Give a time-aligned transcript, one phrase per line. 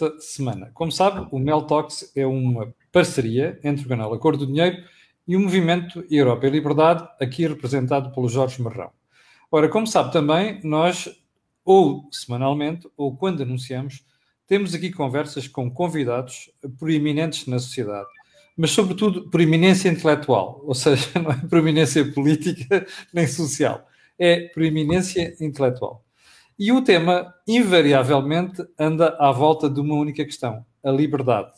[0.00, 0.70] desta semana.
[0.72, 4.82] Como sabe, o Mel Talks é uma parceria entre o canal Acordo do Dinheiro
[5.28, 8.90] e o Movimento Europa e Liberdade, aqui representado pelo Jorge Marrão.
[9.52, 11.08] Ora, como sabe também, nós,
[11.64, 14.04] ou semanalmente, ou quando anunciamos,
[14.46, 18.08] temos aqui conversas com convidados proeminentes na sociedade,
[18.56, 23.86] mas sobretudo por eminência intelectual, ou seja, não é por eminência política nem social,
[24.18, 26.04] é por eminência intelectual.
[26.60, 31.52] E o tema, invariavelmente, anda à volta de uma única questão: a liberdade.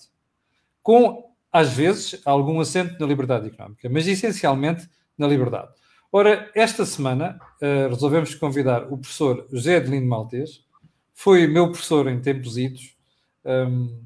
[0.81, 5.73] Com, às vezes, algum acento na liberdade económica, mas essencialmente na liberdade.
[6.13, 10.65] Ora, esta semana uh, resolvemos convidar o professor José Adelino Maltês,
[11.13, 12.95] foi meu professor em tempos idos,
[13.45, 14.05] um,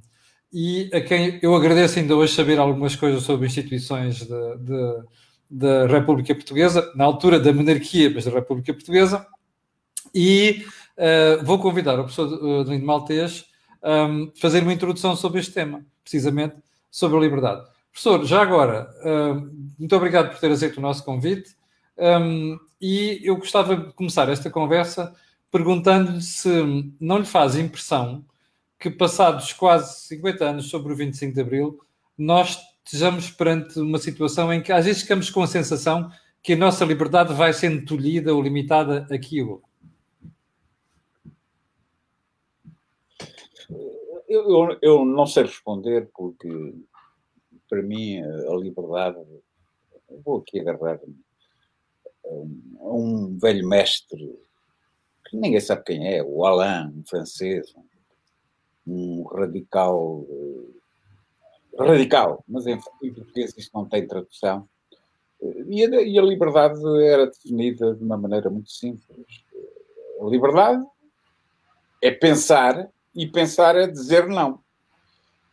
[0.50, 4.26] e a quem eu agradeço ainda hoje saber algumas coisas sobre instituições
[5.50, 9.26] da República Portuguesa, na altura da monarquia, mas da República Portuguesa,
[10.14, 10.64] e
[10.98, 13.44] uh, vou convidar o professor Adelino Maltês
[13.82, 16.56] um, a fazer uma introdução sobre este tema, precisamente
[16.90, 17.66] sobre a liberdade.
[17.92, 21.56] Professor, já agora, uh, muito obrigado por ter aceito o nosso convite.
[21.98, 25.14] Um, e eu gostava de começar esta conversa
[25.50, 26.50] perguntando-lhe se
[27.00, 28.24] não lhe faz impressão
[28.78, 31.80] que, passados quase 50 anos sobre o 25 de Abril,
[32.18, 36.10] nós estejamos perante uma situação em que às vezes ficamos com a sensação
[36.42, 39.50] que a nossa liberdade vai sendo tolhida ou limitada aquilo.
[39.50, 39.62] Eu,
[44.28, 46.48] eu, eu não sei responder porque,
[47.68, 49.18] para mim, a liberdade.
[50.24, 51.16] Vou aqui agarrar-me
[52.80, 54.38] um velho mestre
[55.28, 57.74] que ninguém sabe quem é, o Alain, um francês,
[58.86, 64.68] um radical, eh, radical, mas em, em português isto não tem tradução.
[65.68, 69.44] E a, e a, liberdade era definida de uma maneira muito simples.
[70.20, 70.84] A liberdade
[72.00, 74.60] é pensar e pensar é dizer não.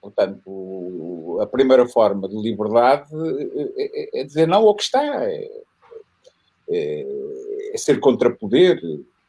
[0.02, 3.10] Portanto, a primeira forma de liberdade
[3.78, 5.04] é, é, é dizer não ao que está.
[5.26, 5.50] É,
[6.70, 7.06] é,
[7.74, 8.80] é ser contrapoder,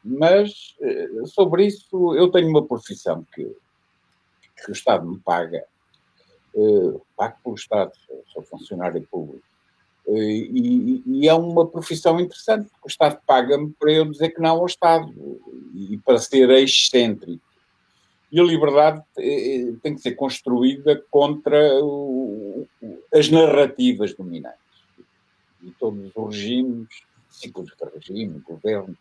[0.03, 5.65] mas eh, sobre isso eu tenho uma profissão que, que o Estado me paga,
[6.53, 7.91] uh, pago pelo Estado,
[8.31, 9.43] sou funcionário público,
[10.07, 14.41] uh, e, e, é uma profissão interessante, porque o Estado paga-me para eu dizer que
[14.41, 15.11] não ao Estado
[15.73, 17.43] e para ser excêntrico.
[18.35, 19.01] E a liberdade
[19.81, 21.57] tem que ser construída contra
[23.13, 24.59] as narrativas dominantes.
[25.63, 26.89] E todos os regimes
[27.29, 28.93] ciclos de regime, governo,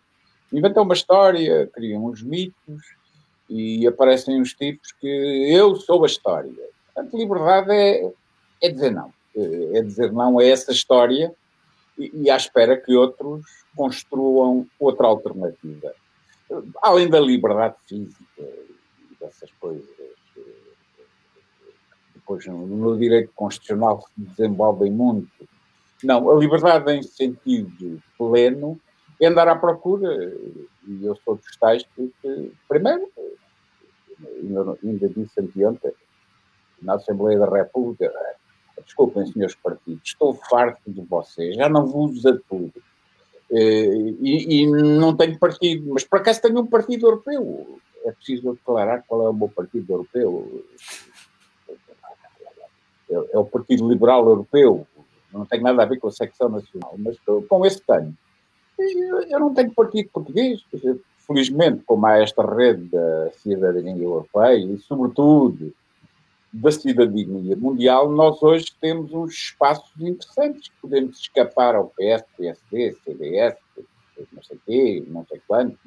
[0.53, 2.95] inventam uma história, criam uns mitos
[3.51, 5.09] e aparecem uns tipos que
[5.53, 6.55] eu sou a história.
[6.95, 8.13] Portanto, liberdade é,
[8.63, 9.13] é dizer não.
[9.35, 11.35] É dizer não a essa história
[11.99, 13.45] e, e à espera que outros
[13.75, 15.93] construam outra alternativa.
[16.81, 18.65] Além da liberdade física
[19.25, 19.89] e dessas coisas
[22.15, 25.49] depois no direito constitucional se desenvolvem muito
[26.05, 28.79] não, a liberdade em sentido pleno
[29.21, 30.13] é andar à procura,
[30.87, 32.13] e eu sou dos tais que,
[32.69, 33.09] primeiro,
[34.83, 35.93] ainda disse anteontem,
[36.83, 38.13] na Assembleia da República,
[38.85, 42.73] desculpem, senhores partidos, estou farto de vocês, já não vos atudo.
[43.51, 47.79] Eh, e, e, não tenho partido, mas por acaso tenho um partido europeu.
[48.05, 50.65] É preciso declarar qual é o meu partido europeu.
[53.11, 54.87] É, é o Partido Liberal Europeu,
[55.33, 58.17] não tem nada a ver com a secção nacional, mas com esse tenho.
[59.29, 60.65] Eu não tenho partido português,
[61.27, 65.73] felizmente, como há esta rede da cidadania europeia e, sobretudo,
[66.53, 70.71] da cidadania mundial, nós hoje temos uns espaços interessantes.
[70.81, 73.57] Podemos escapar ao PS, PSD, CDS,
[74.33, 75.79] não sei quê, não sei quanto,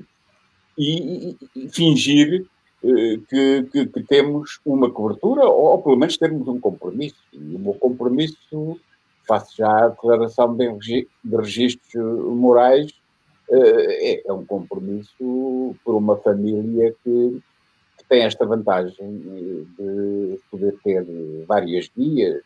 [0.78, 2.46] e, e, fingir
[2.84, 7.18] eh, que, que, que, temos uma cobertura, ou, ou, pelo menos termos um compromisso.
[7.34, 8.80] E o meu compromisso
[9.28, 11.94] faço já a declaração de, registros
[12.36, 12.92] morais,
[13.50, 17.42] eh, é, é, um compromisso por uma família que,
[17.98, 18.94] que, tem esta vantagem
[19.78, 21.06] de poder ter
[21.48, 22.42] várias vias,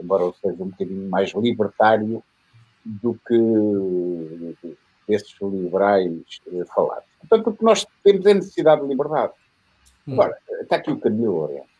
[0.00, 2.22] embora eu seja um bocadinho mais libertário
[2.84, 4.56] do que
[5.08, 7.04] esses liberais eh, falados.
[7.20, 9.32] Portanto, o que nós temos é necessidade de liberdade.
[10.06, 10.14] Hum.
[10.14, 11.78] Agora, está aqui o Camilo Lourenço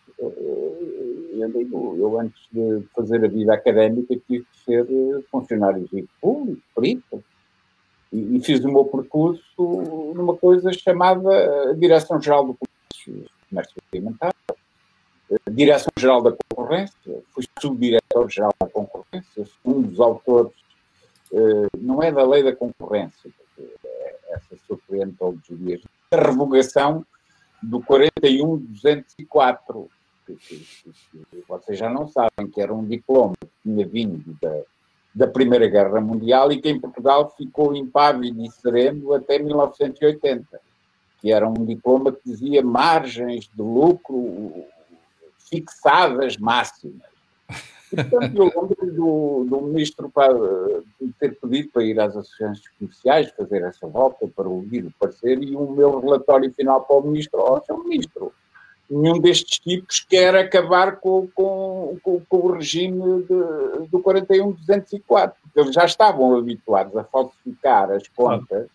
[1.42, 5.88] eu digo, eu antes de fazer a vida académica tive de ser eh, funcionário
[6.20, 7.22] público, perito,
[8.12, 9.42] e, e, fiz o meu percurso
[10.14, 14.34] numa coisa chamada eh, Direção-Geral do Comércio, Comércio Alimentar,
[15.30, 20.52] eh, Direção-Geral da Concorrência, fui subdiretor-geral da Concorrência, um dos autores,
[21.78, 23.30] não é da lei da concorrência,
[24.30, 25.80] essa surpreende todos os dias,
[26.10, 27.04] da revogação
[27.62, 29.86] do 41-204,
[30.26, 30.66] que, que,
[31.10, 34.62] que, vocês já não sabem, que era um diploma que tinha vindo da,
[35.14, 40.60] da Primeira Guerra Mundial e que em Portugal ficou impávido e sereno até 1980,
[41.20, 44.64] que era um diploma que dizia margens de lucro
[45.50, 47.08] fixadas máximas.
[47.92, 50.34] E, portanto, eu lembro do, do ministro para,
[51.18, 55.56] ter pedido para ir às associações comerciais, fazer essa volta para ouvir o parecer, e
[55.56, 57.78] o meu relatório final para o ministro, ó, oh.
[57.84, 58.32] Ministro,
[58.90, 65.60] nenhum destes tipos quer acabar com, com, com, com o regime de, do 41-204, porque
[65.60, 68.68] eles já estavam habituados a falsificar as contas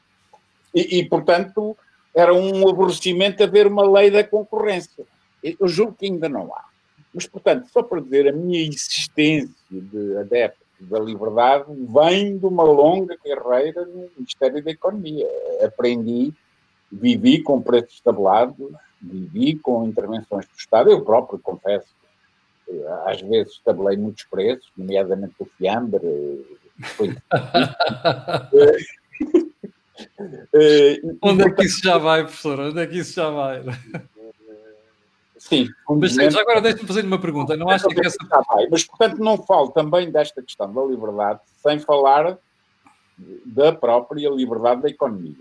[0.74, 1.78] e, e, portanto,
[2.16, 5.06] era um aborrecimento haver uma lei da concorrência.
[5.44, 6.73] Eu julgo que ainda não há.
[7.14, 12.64] Mas, portanto, só para dizer, a minha existência de adepto da liberdade vem de uma
[12.64, 15.28] longa carreira no Ministério da Economia.
[15.64, 16.34] Aprendi,
[16.92, 18.56] vivi com preços tabelados,
[19.02, 20.90] vivi com intervenções do Estado.
[20.90, 21.88] Eu próprio, confesso,
[23.06, 26.46] às vezes tabelei muitos preços, nomeadamente o fiambre.
[26.96, 27.16] Foi...
[31.22, 32.60] Onde é que isso já vai, professor?
[32.60, 33.64] Onde é que isso já vai?
[35.44, 35.68] Sim.
[35.90, 37.58] Mas agora deixe-me fazer uma pergunta.
[37.58, 38.18] Não acho que essa...
[38.72, 42.38] Mas, portanto, não falo também desta questão da liberdade sem falar
[43.46, 45.36] da própria liberdade da economia.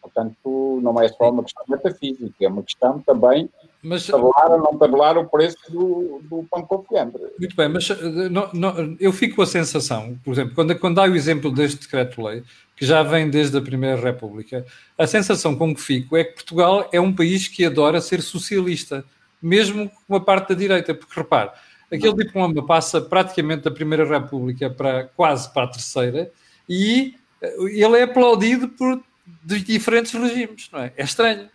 [0.00, 3.50] Portanto, não é só uma questão metafísica, é uma questão também
[3.82, 7.22] mas, tabelar ou não tabelar o preço do, do pão com fiambre.
[7.38, 10.98] Muito bem, mas eh, não, não, eu fico com a sensação, por exemplo, quando, quando
[11.00, 12.42] há o exemplo deste decreto-lei,
[12.80, 14.64] que já vem desde a Primeira República,
[14.96, 19.04] a sensação com que fico é que Portugal é um país que adora ser socialista,
[19.40, 21.50] mesmo com a parte da direita, porque repare,
[21.92, 26.32] aquele diploma passa praticamente da Primeira República para quase para a Terceira
[26.66, 28.98] e eh, ele é aplaudido por
[29.44, 30.90] diferentes regimes, não é?
[30.96, 31.50] É estranho.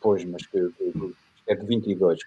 [0.00, 0.42] Pois, mas
[1.46, 2.18] é de 22.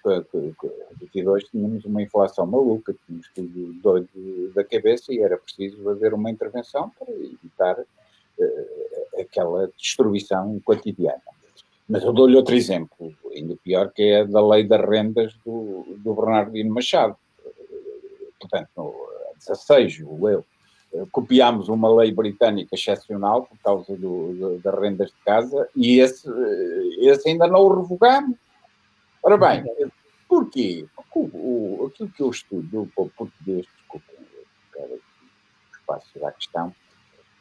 [1.01, 6.31] 22 tínhamos uma inflação maluca, tínhamos tudo doido da cabeça e era preciso fazer uma
[6.31, 7.75] intervenção para evitar
[9.19, 11.21] aquela destruição cotidiana.
[11.87, 16.13] Mas eu dou-lhe outro exemplo, ainda pior, que é da lei das rendas do, do
[16.13, 17.15] Bernardino Machado.
[18.39, 18.93] Portanto, no
[19.39, 20.45] 16, o eu,
[21.11, 26.27] copiámos uma lei britânica excepcional por causa do, do, das rendas de casa e esse,
[26.99, 28.37] esse ainda não o revogamos.
[29.23, 29.63] Ora bem,
[30.27, 30.85] porquê?
[31.15, 34.15] O, o, aquilo que eu estudo o português, desculpem,
[34.77, 34.99] o
[35.73, 36.75] espaço da questão,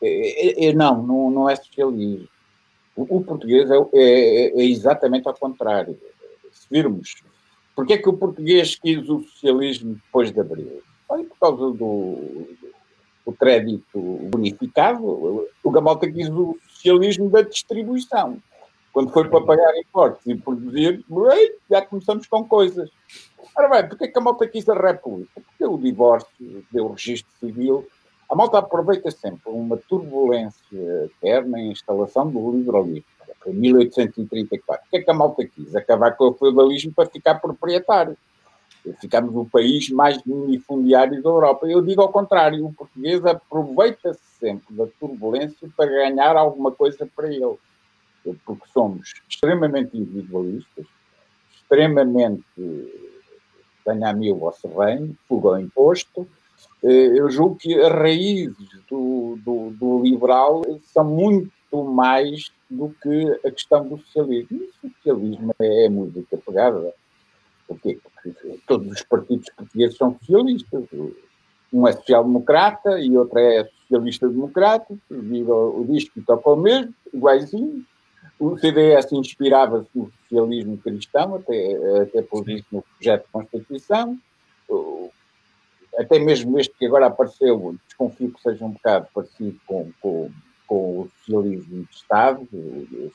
[0.03, 2.29] é, é, é, não, não, não é socialismo.
[2.95, 5.99] O, o português é, é, é, exatamente ao contrário.
[6.51, 7.17] Se virmos,
[7.75, 10.83] porquê é que o português quis o socialismo depois de abril?
[11.07, 12.49] Por causa do,
[13.25, 14.01] o crédito
[14.31, 18.39] bonificado, o Gamalta quis o socialismo da distribuição.
[18.93, 21.05] Quando foi para pagar impostos e produzir,
[21.71, 22.89] já começamos com coisas.
[23.55, 25.33] Ora bem, porque é que a malta quis a República?
[25.35, 27.87] Porque o divórcio, deu o registro civil.
[28.29, 33.05] A malta aproveita sempre uma turbulência eterna em instalação do liberalismo.
[33.41, 34.87] Foi 1834.
[34.87, 35.77] O que é que a malta quis?
[35.77, 38.17] Acabar com o feudalismo para ficar proprietário
[38.95, 41.67] ficamos o país mais minifundiário da Europa.
[41.67, 47.29] Eu digo ao contrário, o português aproveita-se sempre da turbulência para ganhar alguma coisa para
[47.29, 47.57] ele,
[48.45, 50.87] porque somos extremamente individualistas,
[51.55, 52.45] extremamente
[53.85, 56.27] tenha a mil vosso reino, fuga ao imposto.
[56.87, 61.51] Eh, eu julgo que as raízes do, do, do liberal são muito
[61.85, 64.61] mais do que a questão do socialismo.
[64.61, 66.95] E o socialismo é música pegada
[67.67, 67.99] Porquê?
[68.01, 70.85] Porque todos os partidos portugueses são socialistas.
[71.73, 74.97] Um é social-democrata e outro é socialista-democrata.
[75.11, 77.85] O disco toca o mesmo, iguaizinho.
[78.39, 84.17] O CDS inspirava-se no socialismo cristão, até, até por isso no projeto de Constituição.
[85.99, 90.31] Até mesmo este que agora apareceu, desconfio que seja um bocado parecido com, com,
[90.67, 92.49] com o socialismo de Estado,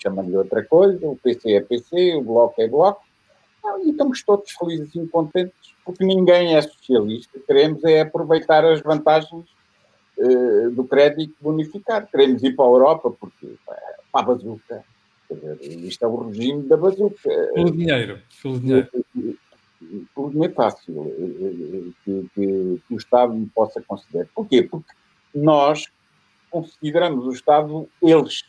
[0.01, 1.07] chamando-lhe outra coisa.
[1.07, 3.01] O PC é PC, o Bloco é Bloco
[3.83, 7.39] e estamos todos felizes e contentes porque ninguém é socialista.
[7.45, 9.45] Queremos é aproveitar as vantagens
[10.17, 12.07] uh, do crédito bonificado.
[12.07, 13.77] Queremos ir para a Europa porque para
[14.13, 14.83] a bazuca.
[15.61, 17.29] Isto é o regime da bazuca.
[17.53, 18.19] Pelo dinheiro.
[18.41, 18.89] Pelo dinheiro.
[20.13, 24.27] Pelo dinheiro fácil eh, eh, que, que, que o Estado possa considerar.
[24.35, 24.61] Porquê?
[24.63, 24.91] Porque
[25.33, 25.85] nós
[26.49, 28.43] consideramos o Estado eles.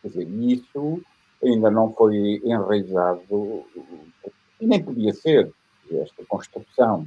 [0.00, 1.02] Quer dizer, isso
[1.42, 3.64] ainda não foi enraizado,
[4.60, 5.52] e nem podia ser,
[5.90, 7.06] esta construção.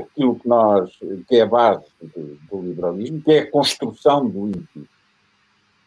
[0.00, 4.50] Aquilo que nós, que é a base do, do liberalismo, que é a construção do.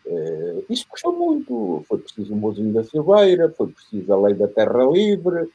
[0.07, 1.83] Uh, isso custou muito.
[1.87, 5.49] Foi preciso o mozinho da Silveira, foi preciso a lei da terra livre,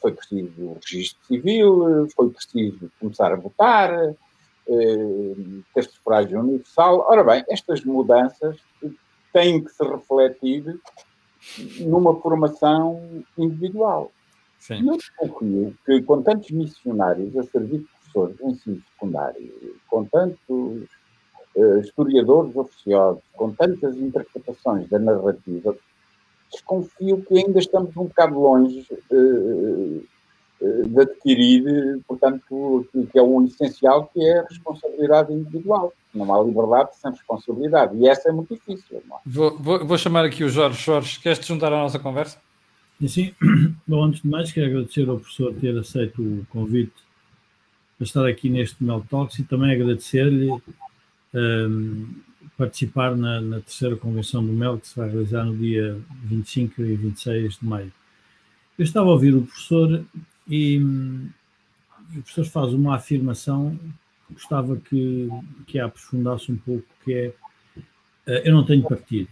[0.00, 3.92] foi preciso o registro civil, foi preciso começar a votar,
[4.66, 7.06] uh, ter sufrágio universal.
[7.08, 8.58] Ora bem, estas mudanças
[9.32, 10.78] têm que se refletir
[11.80, 14.12] numa formação individual.
[14.58, 14.82] Sim.
[14.82, 20.04] E eu desconfio que com tantos missionários a servir de professores de ensino secundário, com
[20.04, 20.88] tantos
[21.54, 25.76] uh, historiadores oficiosos, com tantas interpretações da narrativa,
[26.50, 30.06] desconfio que ainda estamos um bocado longe uh,
[30.60, 35.92] de adquirir, portanto, que é o essencial, que é a responsabilidade individual.
[36.14, 37.96] Não há liberdade sem responsabilidade.
[37.96, 38.96] E essa é muito difícil.
[38.96, 39.00] É?
[39.26, 40.82] Vou, vou, vou, chamar aqui o Jorge.
[40.82, 42.38] Jorge, queres te juntar à nossa conversa?
[43.06, 43.34] Sim.
[43.86, 46.94] Bom, antes de mais, quero agradecer ao professor ter aceito o convite
[47.98, 50.50] para estar aqui neste Mel Talks e também agradecer-lhe
[51.34, 52.08] um,
[52.56, 56.96] participar na, na, terceira convenção do MEL, que se vai realizar no dia 25 e
[56.96, 57.92] 26 de maio.
[58.78, 60.04] Eu estava a ouvir o professor
[60.48, 63.78] e, e o professor faz uma afirmação
[64.26, 65.28] que gostava que,
[65.66, 67.34] que a aprofundasse um pouco, que é
[68.26, 69.28] uh, eu não tenho partido.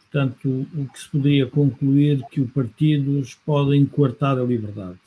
[0.00, 5.00] Portanto, o que se poderia concluir que os partidos podem coartar a liberdade.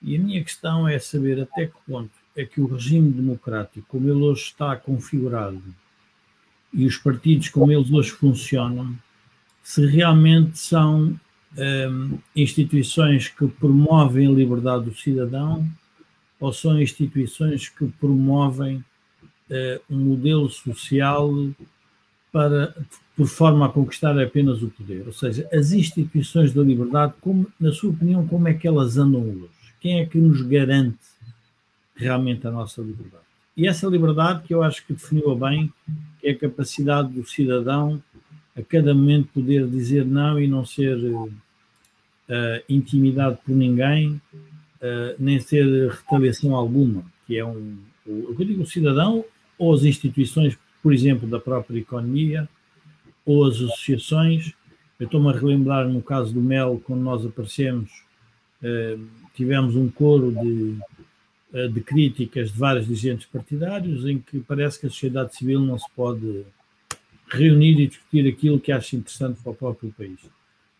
[0.00, 4.08] E a minha questão é saber até que ponto é que o regime democrático, como
[4.08, 5.60] ele hoje está configurado,
[6.72, 8.94] e os partidos como eles hoje funcionam,
[9.60, 11.18] se realmente são
[11.56, 15.68] um, instituições que promovem a liberdade do cidadão
[16.38, 18.76] ou são instituições que promovem
[19.50, 21.28] uh, um modelo social
[22.30, 22.72] para,
[23.16, 25.04] por forma a conquistar apenas o poder?
[25.06, 29.22] Ou seja, as instituições da liberdade, como, na sua opinião, como é que elas andam
[29.22, 29.50] hoje?
[29.80, 31.17] Quem é que nos garante
[31.98, 33.24] realmente a nossa liberdade?
[33.56, 35.70] E essa liberdade que eu acho que definiu bem,
[36.22, 38.02] é a capacidade do cidadão
[38.56, 41.30] a cada momento poder dizer não e não ser uh,
[42.68, 44.20] intimidado por ninguém,
[44.80, 49.24] uh, nem ser retaliação alguma, que é um, eu digo o cidadão
[49.56, 52.48] ou as instituições, por exemplo, da própria economia,
[53.24, 54.52] ou as associações.
[54.98, 57.90] Eu estou-me a relembrar no caso do MEL, quando nós aparecemos,
[58.62, 60.76] uh, tivemos um coro de,
[61.50, 65.90] de críticas de vários dirigentes partidários, em que parece que a sociedade civil não se
[65.96, 66.44] pode
[67.26, 70.18] reunir e discutir aquilo que acha interessante para o próprio país.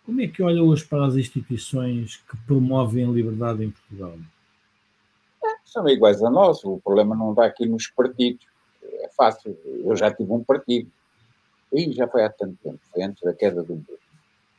[0.04, 4.14] Como é que olha hoje para as instituições que promovem a liberdade em Portugal?
[5.44, 6.64] É, são iguais a nós.
[6.64, 8.46] O problema não está aqui nos partidos.
[8.82, 9.56] É fácil.
[9.64, 10.90] Eu já tive um partido.
[11.70, 12.78] E já foi há tanto tempo.
[12.90, 13.98] Foi antes da queda do muro.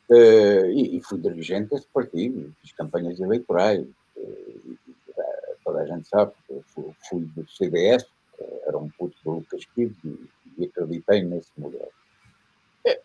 [0.08, 2.54] Uh, e, e, fui dirigente desse partido.
[2.62, 3.88] Fiz campanhas eleitorais.
[4.16, 4.78] Uh,
[5.70, 6.32] toda a gente sabe.
[6.68, 8.06] Fui, fui do CDS.
[8.66, 11.92] Era um puto do Lucas Pires e, e acreditei nesse modelo.
[12.86, 13.02] É,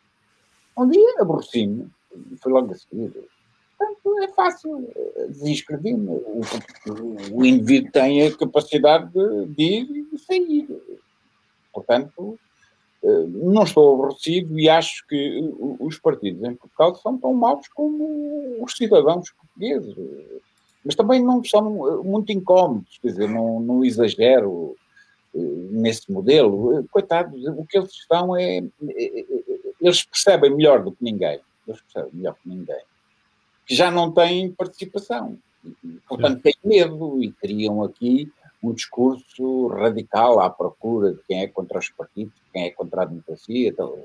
[0.77, 1.91] um dia aborreci-me
[2.31, 3.13] e foi logo a seguir.
[3.77, 6.09] Portanto, é fácil eh, desinscrever-me.
[6.09, 6.41] O,
[7.33, 10.69] o, indivíduo tem a capacidade de, de ir e sair.
[11.73, 12.39] Portanto,
[13.03, 18.63] eh, não estou aborrecido e acho que os partidos em Portugal são tão maus como
[18.63, 19.97] os cidadãos portugueses.
[20.85, 24.77] Mas também não são eh, muito incómodos, quer dizer, não, não exagero
[25.35, 26.87] nesse modelo.
[26.93, 28.63] Coitados, o que eles estão é.
[29.81, 32.83] Eles percebem melhor do que ninguém eles percebem melhor que ninguém,
[33.67, 35.39] que já não têm participação.
[36.09, 38.31] portanto, têm medo e criam aqui
[38.63, 43.05] um discurso radical à procura de quem é contra os partidos, quem é contra a
[43.07, 43.69] democracia.
[43.69, 43.99] Então,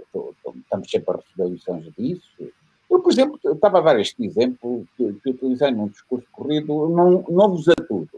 [0.56, 2.52] estamos sempre a receber lições disso.
[2.90, 7.24] Eu, por exemplo, estava a dar este exemplo que, que utilizei num discurso corrido, não,
[7.30, 8.10] não vos a tudo.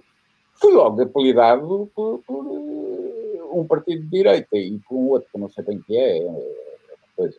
[0.53, 5.37] Fui logo apelidado por, por, eh, um partido de direita e por um outro que
[5.37, 7.37] não sei bem que é, é uma coisa,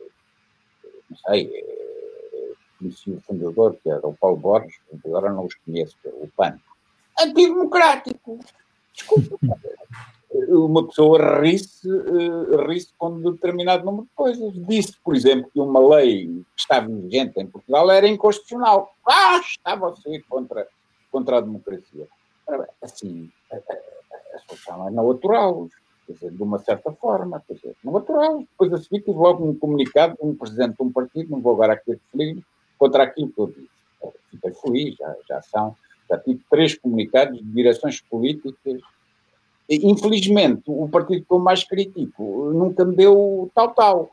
[1.09, 4.75] não sei, é, conheci o fundador, que era o Paulo Borges,
[5.05, 6.59] agora não os conheço, é o PAN.
[7.19, 8.41] Antidemocrático.
[8.93, 9.39] Desculpa.
[10.49, 12.81] uma pessoa ri-se uh, ri
[13.23, 14.53] determinado número de coisas.
[14.67, 18.95] Disse, por exemplo, que uma lei que estava vigente em Portugal era inconstitucional.
[19.07, 20.67] Ah, estava ser contra,
[21.11, 22.09] contra a democracia.
[22.81, 23.59] Assim, a,
[24.47, 24.91] solução é
[26.07, 28.41] quer dizer, de uma certa forma, quer dizer, natural.
[28.41, 31.53] Depois a seguir tive logo um comunicado de um presidente de um partido, não vou
[31.53, 32.43] agora aqui referir,
[32.79, 33.71] contra aquilo que eu disse.
[34.31, 35.77] Fiquei feliz, já, já são,
[36.11, 38.81] já tive três comunicados de direções políticas.
[39.83, 44.11] Infelizmente, o partido que eu mais critico nunca me deu tal, tal.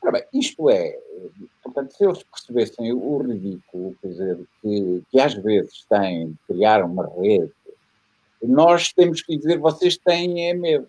[0.00, 0.98] Ora bem, isto é,
[1.62, 6.84] portanto, se eles percebessem o ridículo, quer dizer, que, que às vezes têm de criar
[6.84, 7.52] uma rede,
[8.42, 10.88] nós temos que dizer, vocês têm é medo.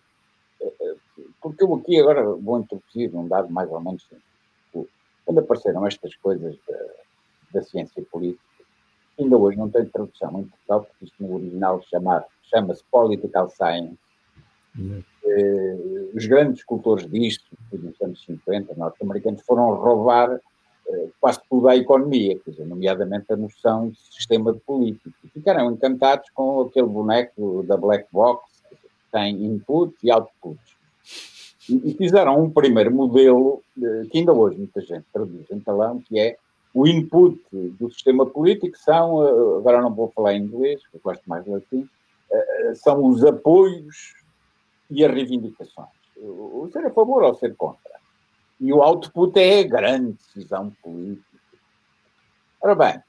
[1.41, 4.03] porque eu aqui agora vou introduzir um dado mais ou menos.
[5.25, 6.79] Quando apareceram estas coisas da,
[7.53, 8.43] da ciência política,
[9.19, 13.97] ainda hoje não tem tradução em Portugal, porque isto no original chama-se Political Science.
[14.77, 15.03] Uhum.
[16.13, 20.39] Os grandes escultores disto, nos anos 50, norte-americanos, foram roubar
[20.87, 25.15] eh, quase tudo à economia, quer dizer, nomeadamente a noção de sistema político.
[25.33, 28.77] Ficaram encantados com aquele boneco da Black Box, que
[29.11, 30.59] tem input e output.
[31.69, 36.19] E, fizeram um primeiro modelo, eh, que ainda hoje muita gente traduz em talão, que
[36.19, 36.37] é
[36.73, 39.21] o input do sistema político são,
[39.59, 41.87] agora não vou falar em inglês, eu gosto mais de latim,
[42.73, 44.15] são os apoios
[44.93, 45.89] e as reivindicações.
[46.17, 47.93] O ser a favor ou ser contra.
[48.59, 51.39] E o output é a grande decisão política.
[52.61, 53.03] Ora bem,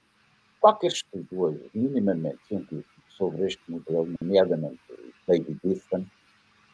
[0.61, 4.81] qualquer estudo minimamente científico, sobre este modelo, nomeadamente
[5.29, 6.05] David Easton,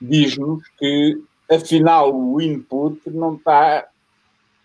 [0.00, 3.88] diz-nos que, afinal, o input não está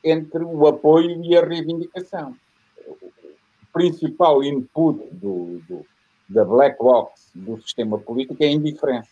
[0.04, 2.36] entre o apoio e a reivindicação.
[2.88, 3.12] O
[3.74, 5.86] principal input do, do,
[6.30, 9.10] da black box do sistema político é a indiferença.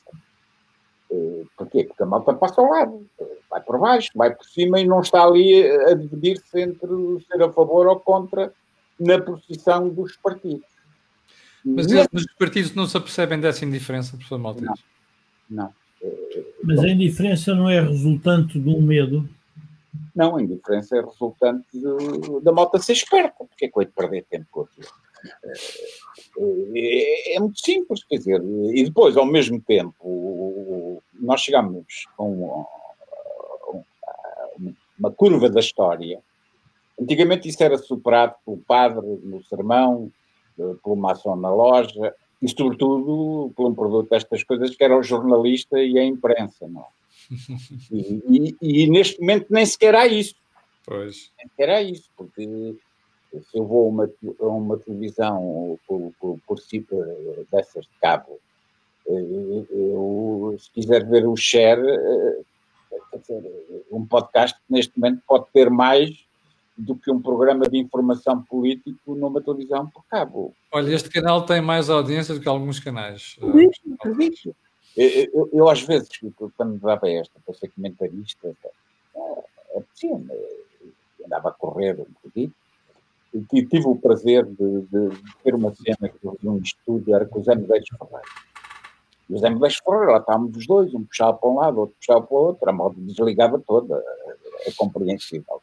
[1.14, 1.84] Eh, porquê?
[1.84, 3.06] Porque a malta passa ao lado,
[3.50, 6.90] vai por baixo, vai por cima e não está ali a dividir-se entre
[7.28, 8.52] ser a favor ou contra
[9.00, 10.66] na posição dos partidos.
[11.64, 12.10] Mas, Nesse...
[12.14, 14.84] os partidos não se apercebem dessa indiferença, professor Maltese?
[15.50, 15.66] Não.
[15.66, 15.74] não.
[16.64, 19.30] Mas a indiferença não é resultante de um medo?
[20.16, 23.46] Não, a indiferença é resultante de, da malta ser esperta.
[23.46, 24.88] Porque é que eu de perder tempo com aquilo?
[26.76, 28.42] É, é, muito simples, quer dizer,
[28.74, 29.96] e depois, ao mesmo tempo,
[31.24, 32.66] nós chegamos a um,
[35.00, 36.22] uma curva da história.
[37.00, 40.12] Antigamente isso era superado pelo padre no sermão,
[40.56, 45.80] pelo maçom na loja e, sobretudo, por um produto destas coisas que era o jornalista
[45.80, 46.68] e a imprensa.
[46.68, 46.86] Não?
[47.92, 50.36] E, e, e neste momento nem sequer há isso.
[50.86, 51.32] Pois.
[51.38, 52.76] Nem sequer há isso, porque
[53.32, 56.58] se eu vou a uma, a uma televisão por, por, por
[57.52, 58.53] dessas de cabo, eh,
[59.08, 62.42] eu, se quiser ver o share, eh,
[63.92, 66.10] um podcast que neste momento pode ter mais
[66.76, 70.54] do que um programa de informação político numa televisão por cabo.
[70.72, 73.38] Olha, este canal tem mais audiência do que alguns canais.
[74.00, 74.56] Acredito,
[74.96, 76.10] Eu, eu, eu, às vezes,
[76.58, 78.56] quando me dava esta para ser comentarista,
[79.76, 80.30] apetecia-me,
[81.26, 82.54] andava a correr um bocadinho,
[83.34, 87.16] e tive o prazer de, de, de ter uma cena que eu vi um estúdio,
[87.16, 88.53] era com o Zé Medeiros Ferreira.
[89.30, 92.22] E o Zé Ferreira, lá estávamos os dois, um puxava para um lado, outro puxava
[92.22, 94.04] para o outro, a moda desligava toda,
[94.66, 95.62] é compreensível.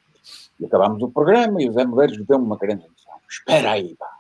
[0.58, 3.14] E acabámos o programa e o Zé Medeiros deu-me uma grande atenção.
[3.28, 4.10] Espera aí, pá.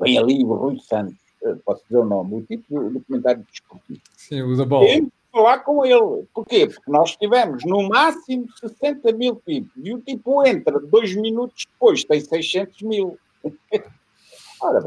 [0.00, 4.00] Vem ali o Rui Santos, eh, posso dizer o nome, o tipo do documentário desportivo.
[4.16, 4.86] Sim, o da bola
[5.32, 6.26] falar com ele.
[6.34, 6.66] Porquê?
[6.66, 12.04] Porque nós tivemos no máximo 60 mil tipos e o tipo entra dois minutos depois,
[12.04, 13.18] tem 600 mil.
[14.60, 14.80] Ora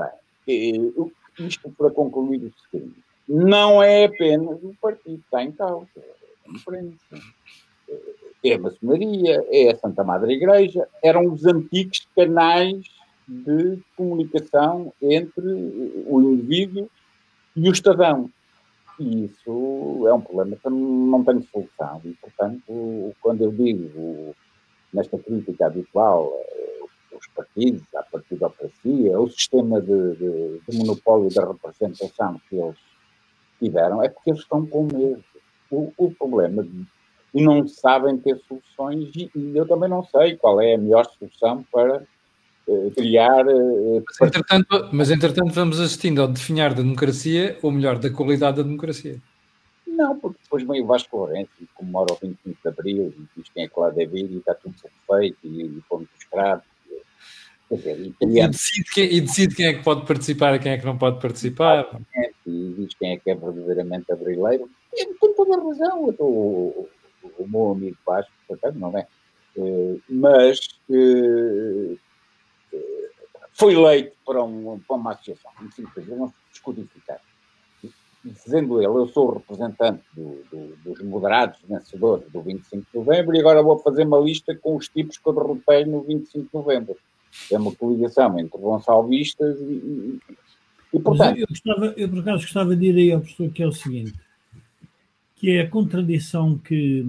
[0.48, 0.94] bem,
[1.40, 5.88] isto para concluir o seguinte: não é apenas o partido que está em causa,
[8.44, 12.86] é a é maçonaria, é a Santa Madre Igreja, eram os antigos canais
[13.28, 15.42] de comunicação entre
[16.08, 16.90] o indivíduo
[17.56, 18.30] e o Estadão.
[19.00, 22.02] E isso é um problema que não tem solução.
[22.06, 24.36] E, portanto, quando eu digo
[24.94, 26.32] nesta crítica habitual
[27.12, 32.78] os partidos, a partidocracia, o sistema de, de, de, monopólio da representação que eles
[33.60, 35.24] tiveram, é porque eles estão com medo.
[35.72, 36.86] O, o problema de,
[37.34, 41.06] e não sabem ter soluções e, e eu também não sei qual é a melhor
[41.18, 42.06] solução para
[42.68, 43.46] eh, criar.
[43.48, 48.58] Eh, mas entretanto, mas, entretanto, vamos assistindo ao definhar da democracia, ou melhor, da qualidade
[48.58, 49.20] da democracia.
[49.86, 53.50] Não, porque depois vem o Vasco Lourenço e comemora o 25 de Abril e diz
[53.50, 56.66] quem é que lá deve ir e está tudo satisfeito e, e pomos os cravos.
[57.72, 60.86] e, e, decide quem, e decide quem é que pode participar e quem é que
[60.86, 61.88] não pode participar.
[62.46, 64.70] E diz quem é que é verdadeiramente abrileiro.
[64.92, 66.06] Tem toda a razão.
[66.20, 66.90] O,
[67.24, 69.08] o, o meu amigo Vasco, portanto, não é?
[69.58, 71.98] Uh, mas uh,
[73.56, 77.22] foi eleito para, um, para uma associação, simples, vamos descodificar.
[78.24, 83.40] Dizendo ele, eu sou representante do, do, dos moderados vencedores do 25 de novembro e
[83.40, 86.98] agora vou fazer uma lista com os tipos que eu derrotei no 25 de novembro.
[87.52, 90.20] É uma coligação entre Gonçalvistas e,
[90.96, 91.38] e, portanto...
[91.38, 94.14] Eu, gostava, eu, por acaso, gostava de ir aí ao professor, que é o seguinte,
[95.36, 97.06] que é a contradição que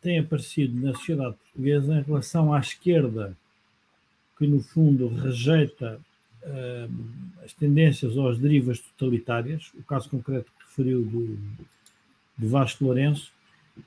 [0.00, 3.36] tem aparecido na sociedade portuguesa em relação à esquerda
[4.38, 6.00] que no fundo rejeita
[6.44, 6.94] uh,
[7.44, 11.38] as tendências ou as derivas totalitárias, o caso concreto que referiu do,
[12.36, 13.32] do Vasco Lourenço,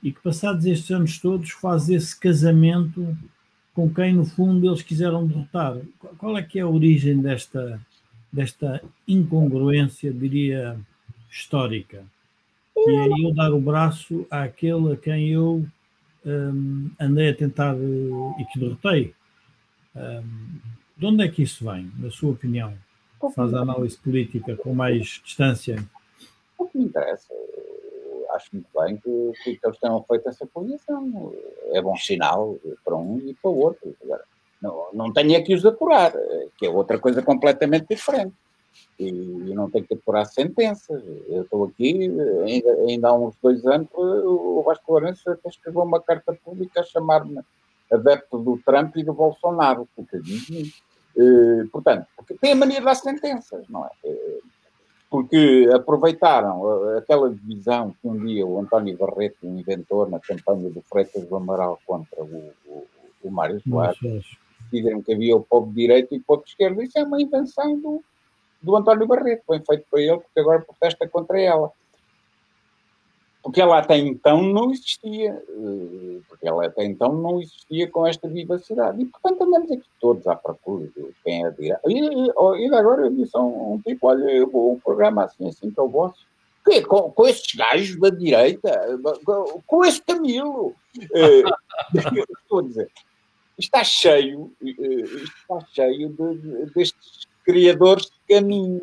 [0.02, 3.16] e que, passados estes anos todos, faz esse casamento
[3.74, 5.78] com quem, no fundo, eles quiseram derrotar.
[6.18, 7.80] Qual é que é a origem desta,
[8.32, 10.78] desta incongruência, diria,
[11.30, 12.04] histórica?
[12.76, 15.64] E é eu dar o braço àquele a quem eu
[16.24, 19.14] um, andei a tentar uh, e que derrotei.
[19.94, 20.58] Um,
[20.96, 22.72] de onde é que isso vem, na sua opinião?
[23.34, 25.76] Faz a análise política com mais distância.
[26.58, 27.32] O que me interessa,
[28.34, 31.32] acho muito bem que, que eles tenham feito essa posição.
[31.72, 33.94] É bom sinal para um e para o outro.
[34.02, 34.24] Agora,
[34.62, 36.12] não, não tenho aqui os apurar,
[36.56, 38.34] que é outra coisa completamente diferente.
[38.98, 41.02] E, e não tenho que apurar sentenças.
[41.28, 42.10] Eu estou aqui,
[42.46, 46.84] ainda, ainda há uns dois anos, o Vasco Lourenço até escreveu uma carta pública a
[46.84, 47.40] chamar-me
[47.90, 50.72] adepto do Trump e do Bolsonaro, porque diz
[51.14, 53.90] Uh, portanto, porque tem a mania de dar sentenças, não é?
[54.02, 54.42] Uh,
[55.10, 61.26] porque aproveitaram aquela divisão que um dia o António Barreto inventou na campanha do Freitas
[61.26, 62.86] do Amaral contra o, o,
[63.24, 63.98] o Mário Soares.
[64.72, 66.82] Decidiram que havia o povo de direita e o povo de esquerda.
[66.82, 68.02] Isso é uma invenção do,
[68.60, 71.72] do António Barreto, bem feito para ele, porque agora protesta contra ela
[73.42, 78.28] porque ela até então não existia, eh, porque ela até então não existia com esta
[78.28, 79.02] vivacidade.
[79.02, 81.80] E, portanto, andamos aqui todos à procura de quem é direita.
[81.88, 85.48] E, e, agora eu disse a um, um tipo, olha, eu vou um programa assim,
[85.48, 86.24] assim, que é o vosso.
[86.64, 90.76] Que, com, com estes gajos da direita, com, com esse Camilo.
[91.12, 91.42] Eh,
[92.44, 92.88] estou a dizer,
[93.58, 98.82] está cheio, eh, está cheio de, de, destes criadores de caminho.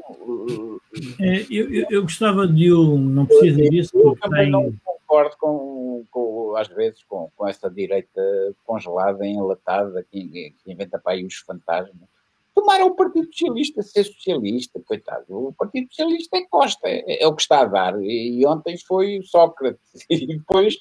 [1.20, 3.98] É, eu, eu, eu, gostava de um, não precisa disso.
[3.98, 4.52] Eu também tem...
[4.52, 8.22] não concordo com, com, às vezes, com, com essa direita
[8.66, 12.08] congelada, enlatada, que, que inventa para aí os fantasmas.
[12.54, 15.26] Tomaram o Partido Socialista ser socialista, coitado.
[15.30, 18.02] O Partido Socialista é Costa, é, é o que está a dar.
[18.02, 19.80] E, e ontem foi Sócrates,
[20.10, 20.76] e depois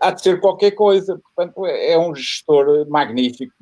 [0.00, 1.20] há de ser qualquer coisa.
[1.22, 3.52] Portanto, é, é um gestor magnífico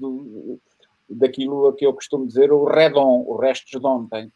[1.09, 4.33] daquilo a que eu costumo dizer o redon, o restos de ontem.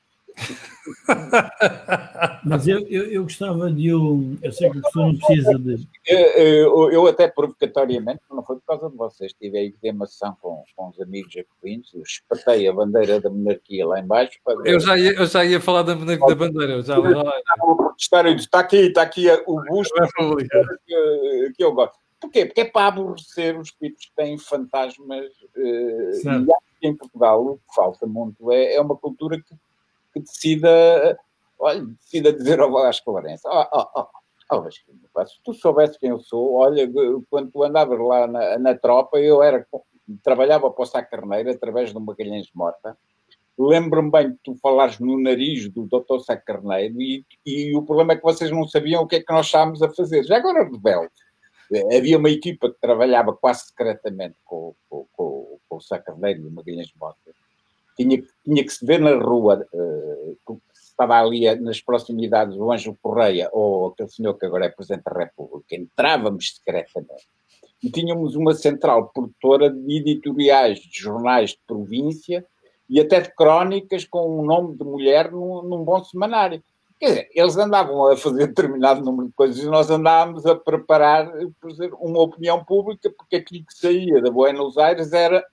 [2.44, 4.37] Mas eu, eu, eu, gostava de um.
[4.42, 5.88] Eu sei que o professor não precisa de.
[6.07, 10.62] Eu, eu, até provocatoriamente, não foi por causa de vocês, tive aí de emação com,
[10.77, 14.38] com os amigos jacobinos, espetei a bandeira da monarquia lá embaixo.
[14.44, 14.57] Para...
[14.64, 16.83] Eu, já ia, eu já ia falar da, da bandeira.
[16.83, 17.09] Já, já...
[17.09, 19.94] Estava a protestar disse: está aqui, está aqui o busto
[20.87, 21.96] que, que eu gosto.
[22.20, 22.46] Porquê?
[22.46, 25.27] Porque é para aborrecer os tipos que têm fantasmas.
[25.57, 29.55] Uh, e acho que em Portugal o que falta muito é, é uma cultura que,
[30.16, 31.18] que decida,
[31.59, 34.07] olha, decida dizer ao Vasco Lourenço, oh, oh,
[34.50, 36.88] oh, se tu soubesse quem eu sou, olha,
[37.29, 39.66] quando tu andavas lá na, na tropa, eu era,
[40.22, 42.96] trabalhava para o Sá Carneiro através de uma Magalhães Morta,
[43.59, 46.20] lembro-me bem de tu falares no nariz do Dr.
[46.20, 49.33] Sá Carneiro e, e o problema é que vocês não sabiam o que é que
[49.33, 50.24] nós estávamos a fazer.
[50.24, 51.12] Já agora rebelde.
[51.94, 56.50] Havia uma equipa que trabalhava quase secretamente com, com, com, com o Sacarneiro e o
[56.50, 57.18] Magalhães Mota.
[57.97, 60.61] Tinha, tinha que se ver na rua, uh,
[60.97, 65.19] estava ali nas proximidades do Anjo Correia ou aquele senhor que agora é Presidente da
[65.19, 65.77] República.
[65.77, 67.29] Entrávamos secretamente.
[67.83, 72.45] E tínhamos uma central produtora de editoriais de jornais de província
[72.89, 76.63] e até de crónicas com o nome de mulher num, num bom semanário.
[76.99, 81.31] Quer dizer, eles andavam a fazer determinado número de coisas e nós andávamos a preparar,
[81.61, 85.45] por dizer, uma opinião pública, porque aquilo que saía da Buenos Aires era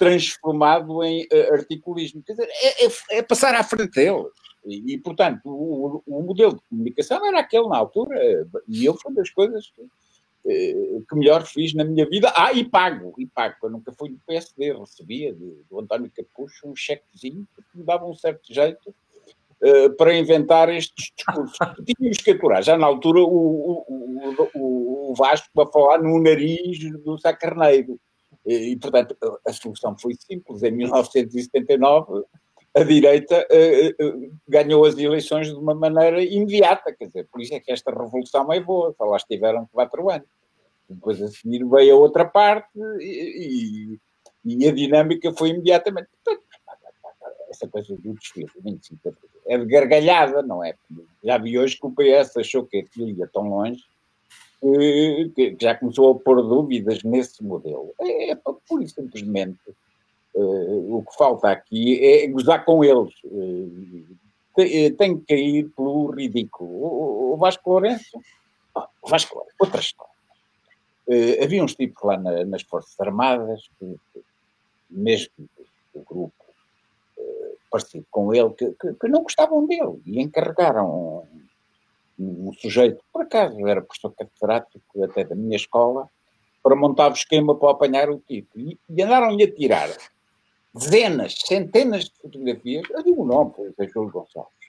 [0.00, 2.22] transformado em uh, articulismo.
[2.22, 4.32] Quer dizer, é, é, é, passar à frente deles.
[4.64, 8.18] E, e portanto, o, o, modelo de comunicação era aquele na altura,
[8.66, 12.32] e eu foi das coisas que, uh, que melhor fiz na minha vida.
[12.34, 13.56] Ah, e pago, e pago.
[13.62, 18.06] Eu nunca fui do PSD, recebia do, do António Capucho um chequezinho que me dava
[18.06, 18.94] um certo jeito
[19.60, 21.58] uh, para inventar estes discursos.
[21.84, 22.62] Tínhamos que aturar.
[22.62, 28.00] Já na altura o, o, o, o Vasco a falar no nariz do Sacarneiro.
[28.46, 30.62] E, portanto, a solução foi simples.
[30.62, 32.24] Em 1979,
[32.74, 36.92] a direita uh, uh, ganhou as eleições de uma maneira imediata.
[36.92, 38.94] Quer dizer, por isso é que esta revolução é boa.
[38.96, 40.28] Só lá estiveram quatro anos.
[40.88, 42.68] Depois a seguir veio a outra parte
[43.00, 43.98] e,
[44.44, 46.08] e, e a dinâmica foi imediatamente.
[46.24, 46.44] Portanto,
[47.48, 50.74] essa coisa do desfile, 25 de abril é de gargalhada, não é?
[51.24, 53.82] Já vi hoje que o PS achou que aquilo ia tão longe
[54.60, 57.94] que, já começou a pôr dúvidas nesse modelo.
[58.00, 59.58] É, é pura e simplesmente
[60.34, 63.14] uh, o que falta aqui é gozar com eles.
[63.24, 64.16] Uh,
[64.98, 66.70] tem, que cair pelo ridículo.
[66.70, 68.20] O, o Vasco Lourenço,
[68.74, 70.12] oh, Vasco Lourenço, outra história.
[71.08, 73.96] Uh, havia uns tipos lá na, nas Forças Armadas, que,
[74.90, 75.32] mesmo
[75.94, 76.32] o grupo
[77.70, 81.24] parecido com ele, que, que, que, não gostavam dele e encarregaram
[82.20, 86.08] um sujeito, por acaso era professor catedrático até da minha escola,
[86.62, 88.58] para montar o esquema para apanhar o tipo.
[88.58, 89.88] E, e andaram-lhe a tirar
[90.74, 92.84] dezenas, centenas de fotografias.
[92.90, 94.60] Eu digo não, pois é Júlio Gonçalves.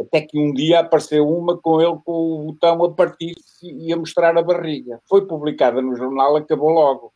[0.00, 3.96] Até que um dia apareceu uma com ele com o botão a partir-se e a
[3.96, 5.00] mostrar a barriga.
[5.08, 7.12] Foi publicada no jornal, acabou logo.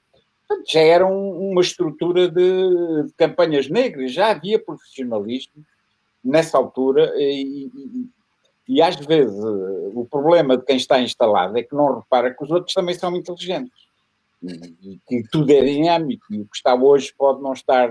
[0.46, 5.64] Portanto, já era um, uma estrutura de, de, campanhas negras, já havia profissionalismo
[6.22, 8.08] nessa altura e, e,
[8.68, 12.50] e, às vezes o problema de quem está instalado é que não repara que os
[12.50, 13.86] outros também são inteligentes
[14.42, 17.90] e que tudo é dinâmico e o que está hoje pode não estar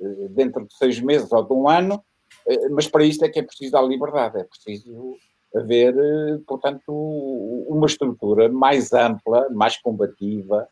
[0.00, 2.02] eh, dentro de seis meses ou de um ano,
[2.46, 5.16] eh, mas para isso é que é preciso a liberdade, é preciso
[5.54, 6.92] haver, eh, portanto,
[7.68, 10.68] uma estrutura mais ampla, mais combativa,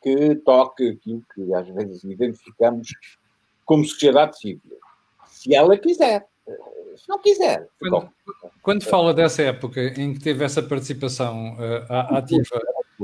[0.00, 2.88] que toque aquilo que às vezes identificamos
[3.64, 4.78] como sociedade civil.
[5.26, 6.24] Se ela quiser.
[6.96, 7.68] Se não quiser.
[7.78, 8.08] Quando,
[8.62, 12.60] quando fala dessa época em que teve essa participação uh, ativa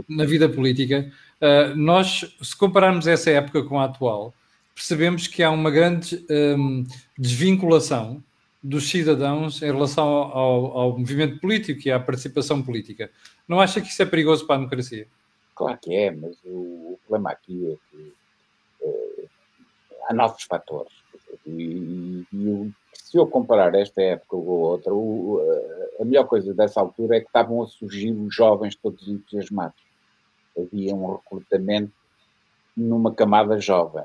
[0.08, 4.34] na vida política, uh, nós, se compararmos essa época com a atual,
[4.74, 6.84] percebemos que há uma grande um,
[7.18, 8.22] desvinculação
[8.62, 13.10] dos cidadãos em relação ao, ao, movimento político e à participação política.
[13.46, 15.06] Não acha que isso é perigoso para a democracia?
[15.54, 18.12] Claro que é, mas o, o problema aqui é que
[18.82, 19.24] é,
[20.08, 21.01] há novos fatores.
[21.46, 25.40] E, e, se eu comparar esta época com outra, o,
[26.00, 29.80] a melhor coisa dessa altura é que estavam a surgir os jovens todos entusiasmados.
[30.56, 31.92] Havia um recrutamento
[32.76, 34.04] numa camada jovem.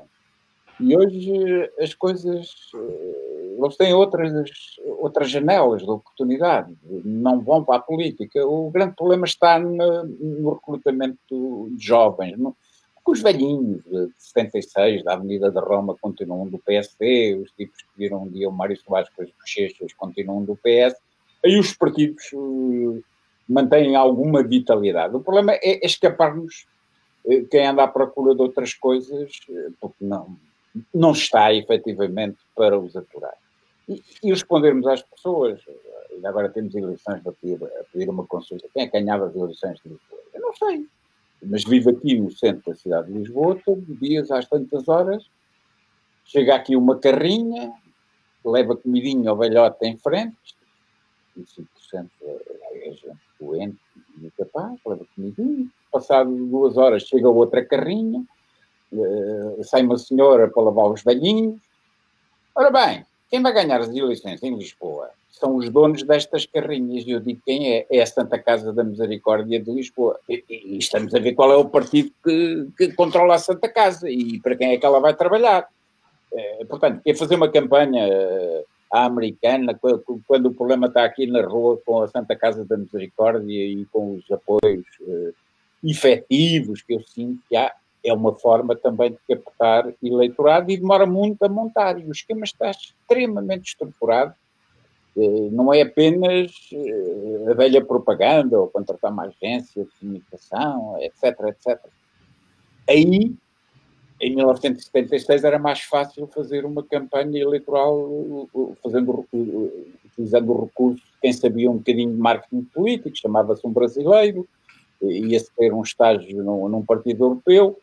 [0.80, 4.32] E hoje as coisas, eh, eles têm outras,
[5.00, 8.46] outras janelas de oportunidade, não vão para a política.
[8.46, 12.36] O grande problema está no, no recrutamento de jovens.
[12.36, 12.56] Porque
[13.10, 18.24] os velhinhos de 76 da Avenida da Roma continuam do PSD, os tipos que viram
[18.24, 20.94] um dia o Mário Soares com as bochechas continuam do PS,
[21.44, 23.02] aí os partidos uh,
[23.48, 25.16] mantêm alguma vitalidade.
[25.16, 26.66] O problema é, é escapar-nos
[27.24, 30.36] uh, quem anda à procura de outras coisas, uh, porque não,
[30.92, 33.36] não está efetivamente para os aturar.
[33.88, 35.60] E, e respondermos às pessoas,
[36.20, 39.34] e agora temos eleições a pedir, a pedir uma consulta, quem é que ganhava as
[39.34, 40.20] eleições de Lisboa?
[40.34, 40.86] Eu não sei
[41.42, 45.24] mas vive aqui no centro da cidade de Lisboa, todos os dias, às tantas horas,
[46.24, 47.72] chega aqui uma carrinha,
[48.44, 50.36] leva comidinha ao velhote em frente,
[51.36, 53.78] 25% é gente doente
[54.20, 58.24] e capaz, leva comidinha, passado duas horas chega outra carrinha,
[58.92, 61.60] uh, sai uma senhora para lavar os velhinhos.
[62.54, 67.04] Ora bem, quem vai ganhar as eleições em Lisboa são os donos destas carrinhas.
[67.06, 67.86] E eu digo quem é?
[67.90, 70.18] É a Santa Casa da Misericórdia de Lisboa.
[70.28, 74.10] E, e estamos a ver qual é o partido que, que, controla a Santa Casa
[74.10, 75.66] e para quem é que ela vai trabalhar.
[76.32, 79.78] É, portanto, quer fazer uma campanha eh, à americana
[80.26, 84.14] quando, o problema está aqui na rua com a Santa Casa da Misericórdia e com
[84.14, 85.34] os apoios uh,
[85.82, 87.72] efetivos que eu sinto que há,
[88.04, 91.98] é uma forma também de captar eleitorado e demora muito a montar.
[91.98, 94.47] E o esquema está extremamente estruturado eh,
[95.50, 101.78] não é apenas eh, a velha propaganda ou contratar uma agência de comunicação, etc, etc.
[102.88, 103.34] Aí,
[104.20, 108.48] em 1976, era mais fácil fazer uma campanha eleitoral
[108.82, 109.26] fazendo,
[110.04, 114.48] utilizando o recurso de quem sabia um bocadinho de marketing político, chamava-se um brasileiro,
[115.02, 117.78] ia-se ter um estágio num, num partido europeu.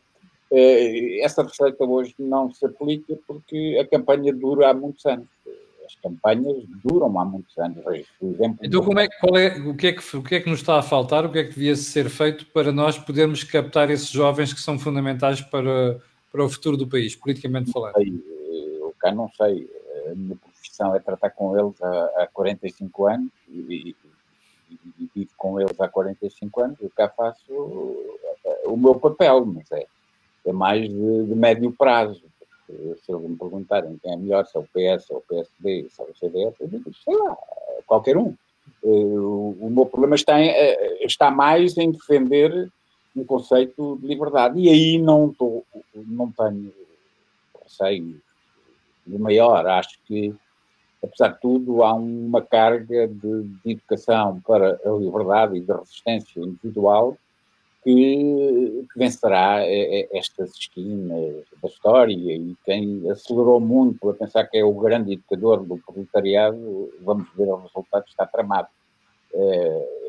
[0.50, 5.26] Eh, essa receita hoje não se aplica porque a campanha dura há muitos anos
[5.86, 7.82] as campanhas duram há muitos anos.
[7.82, 7.94] Por
[8.28, 10.60] exemplo, então, como é, qual é, o, que é que, o que é que nos
[10.60, 11.24] está a faltar?
[11.24, 14.78] O que é que devia ser feito para nós podermos captar esses jovens que são
[14.78, 17.96] fundamentais para, para o futuro do país, politicamente falando?
[17.98, 19.70] Eu cá não sei.
[20.10, 23.94] A minha profissão é tratar com eles há, há 45 anos e,
[24.98, 26.76] e vivo com eles há 45 anos.
[26.80, 27.42] Eu cá faço
[28.64, 29.86] o meu papel, mas é,
[30.44, 32.22] é mais de, de médio prazo
[32.66, 36.02] se eles me perguntarem quem é melhor, se é o PS, ou o PSD, se
[36.02, 37.36] é o CDS, eu digo, sei lá,
[37.86, 38.34] qualquer um.
[38.84, 42.70] Eh, o meu problema está, em, eh, está mais em defender
[43.14, 44.60] um conceito de liberdade.
[44.60, 46.72] E aí não, tô, não tenho
[47.62, 48.20] receio
[49.06, 49.66] de maior.
[49.66, 50.34] Acho que,
[51.02, 56.40] apesar de tudo, há uma carga de, de educação para a liberdade e de resistência
[56.40, 57.16] individual
[57.86, 64.58] que, vencerá é, é, estas esquinas da história e quem acelerou muito a pensar que
[64.58, 68.66] é o grande educador do proletariado, vamos ver o resultado está tramado.
[69.32, 70.02] É,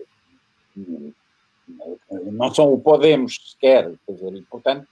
[2.31, 4.87] não são o Podemos sequer, quer dizer, e portanto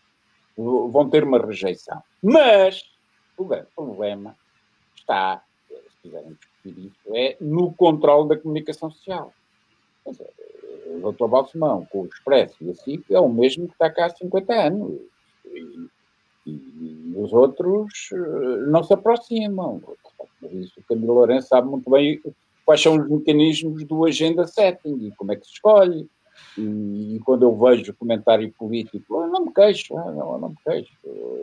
[0.56, 2.04] vão ter uma rejeição.
[2.22, 2.84] Mas
[3.36, 4.36] o grande problema
[4.96, 5.42] está,
[6.04, 9.34] quiserem discutir isso, é no controle da comunicação social.
[10.06, 10.30] Dizer,
[11.02, 11.28] o Dr.
[11.28, 15.00] Balsemão, com o Expresso e assim, é o mesmo que está cá há 50 anos.
[15.46, 15.88] E,
[16.48, 19.82] e, os outros eh, não se aproximam.
[20.52, 22.22] Isso o Camilo Lourenço sabe muito bem
[22.66, 26.08] quais são os mecanismos do agenda setting e como é que se escolhe.
[26.58, 30.94] E, e quando eu vejo comentário político, eu não me queixo, não, não me queixo.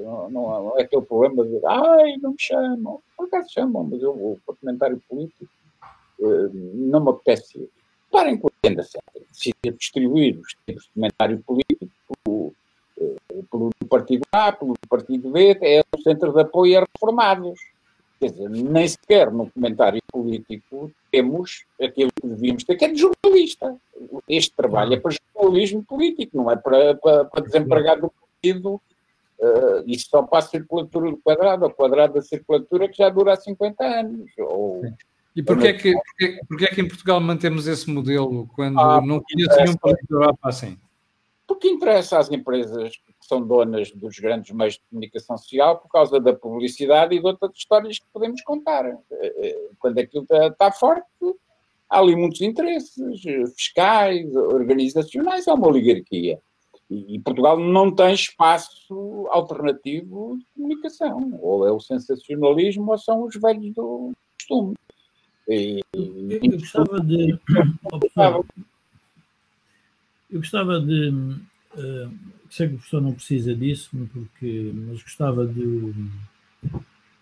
[0.02, 3.00] Não, não, não, é aquele problema de ai, não me chamam.
[3.16, 5.50] Por acaso chamam, mas eu vou para comentário político,
[6.20, 7.68] eh, não me apetece.
[8.12, 9.26] Parem com a agenda setting.
[9.32, 11.88] Se distribuir os tipos de comentário político
[12.22, 12.54] pelo,
[13.00, 17.58] eh, pelo partido A, pelo partido B, é o centro de apoio a reformados
[18.22, 23.00] Quer dizer, nem sequer no comentário político temos aquilo que devíamos ter, que é de
[23.00, 23.76] jornalista.
[24.28, 28.80] Este trabalho é para jornalismo político, não é para, para, para desempregado do partido.
[29.40, 33.32] Uh, isso só para a circulatura do quadrado, o quadrado da circulatura que já dura
[33.32, 34.30] há 50 anos.
[34.38, 34.82] Ou,
[35.34, 39.00] e porquê é, que, porquê, porquê é que em Portugal mantemos esse modelo quando ah,
[39.00, 40.78] não conheço nenhum país da Europa assim?
[41.46, 46.20] Porque interessa às empresas que são donas dos grandes meios de comunicação social por causa
[46.20, 48.86] da publicidade e de outras histórias que podemos contar.
[48.86, 51.06] Eh, eh, quando aquilo está, está forte,
[51.88, 53.22] há ali muitos interesses
[53.56, 56.40] fiscais, organizacionais, há uma oligarquia.
[56.90, 61.38] E Portugal não tem espaço alternativo de comunicação.
[61.40, 64.74] Ou é o sensacionalismo ou são os velhos do costume.
[65.48, 67.38] Eu, gostava de.
[70.30, 71.08] Eu gostava de.
[71.74, 72.12] Uh,
[72.50, 75.94] sei que o professor não precisa disso, porque, mas gostava de,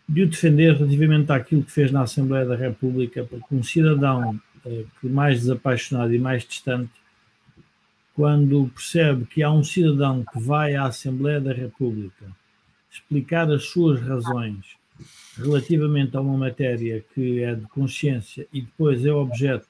[0.08, 4.86] de o defender relativamente àquilo que fez na Assembleia da República, porque um cidadão uh,
[5.04, 6.90] mais desapaixonado e mais distante,
[8.14, 12.26] quando percebe que há um cidadão que vai à Assembleia da República
[12.90, 14.79] explicar as suas razões
[15.42, 19.66] relativamente a uma matéria que é de consciência e depois é objeto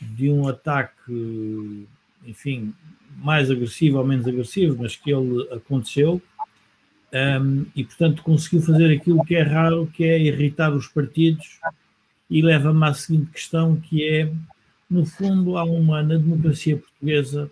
[0.00, 1.86] de um ataque
[2.26, 2.74] enfim,
[3.18, 6.20] mais agressivo ou menos agressivo, mas que ele aconteceu,
[7.40, 11.60] um, e portanto conseguiu fazer aquilo que é raro, que é irritar os partidos,
[12.28, 14.30] e leva-me à seguinte questão, que é,
[14.90, 17.50] no fundo, há uma, na democracia portuguesa,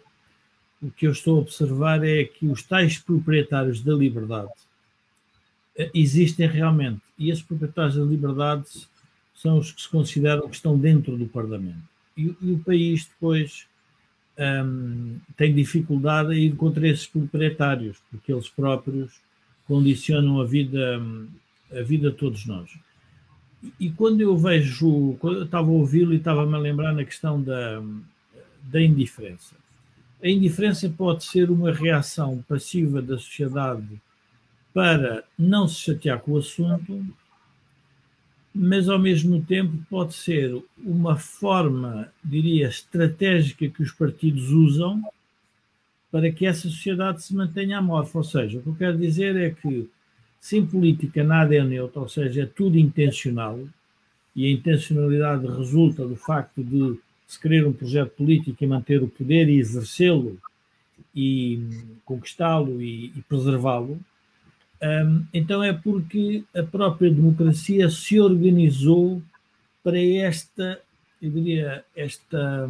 [0.83, 4.53] o que eu estou a observar é que os tais proprietários da liberdade
[5.93, 8.67] existem realmente, e esses proprietários da liberdade
[9.35, 11.83] são os que se consideram que estão dentro do Parlamento.
[12.17, 13.67] E, e o país depois
[14.39, 19.21] um, tem dificuldade em ir contra esses proprietários, porque eles próprios
[19.67, 21.03] condicionam a vida,
[21.73, 22.71] a vida de todos nós.
[23.81, 27.43] E quando eu vejo, quando eu estava a ouvi-lo e estava-me a lembrar na questão
[27.43, 27.83] da,
[28.63, 29.57] da indiferença.
[30.23, 34.01] A indiferença pode ser uma reação passiva da sociedade
[34.75, 37.07] para não se chatear com o assunto,
[38.53, 45.03] mas ao mesmo tempo pode ser uma forma, diria, estratégica que os partidos usam
[46.11, 48.19] para que essa sociedade se mantenha amorfa.
[48.19, 49.89] Ou seja, o que eu quero dizer é que
[50.41, 53.59] sem política nada é neutro, ou seja, é tudo intencional,
[54.37, 59.09] e a intencionalidade resulta do facto de se querer um projeto político e manter o
[59.09, 60.39] poder e exercê-lo
[61.15, 61.61] e
[62.05, 63.99] conquistá-lo e, e preservá-lo,
[64.83, 69.23] um, então é porque a própria democracia se organizou
[69.83, 70.81] para esta,
[71.21, 72.69] eu diria, esta,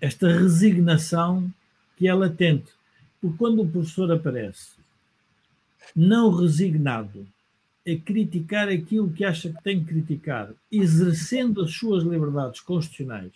[0.00, 1.52] esta resignação
[1.96, 2.72] que é latente.
[3.20, 4.76] Porque quando o professor aparece
[5.94, 7.26] não resignado
[7.86, 13.32] a criticar aquilo que acha que tem que criticar, exercendo as suas liberdades constitucionais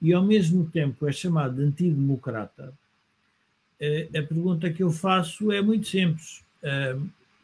[0.00, 2.72] e ao mesmo tempo é chamado de antidemocrata,
[3.78, 6.42] eh, a pergunta que eu faço é muito simples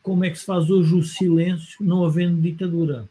[0.03, 3.09] como é que se faz hoje o silêncio não havendo ditadura.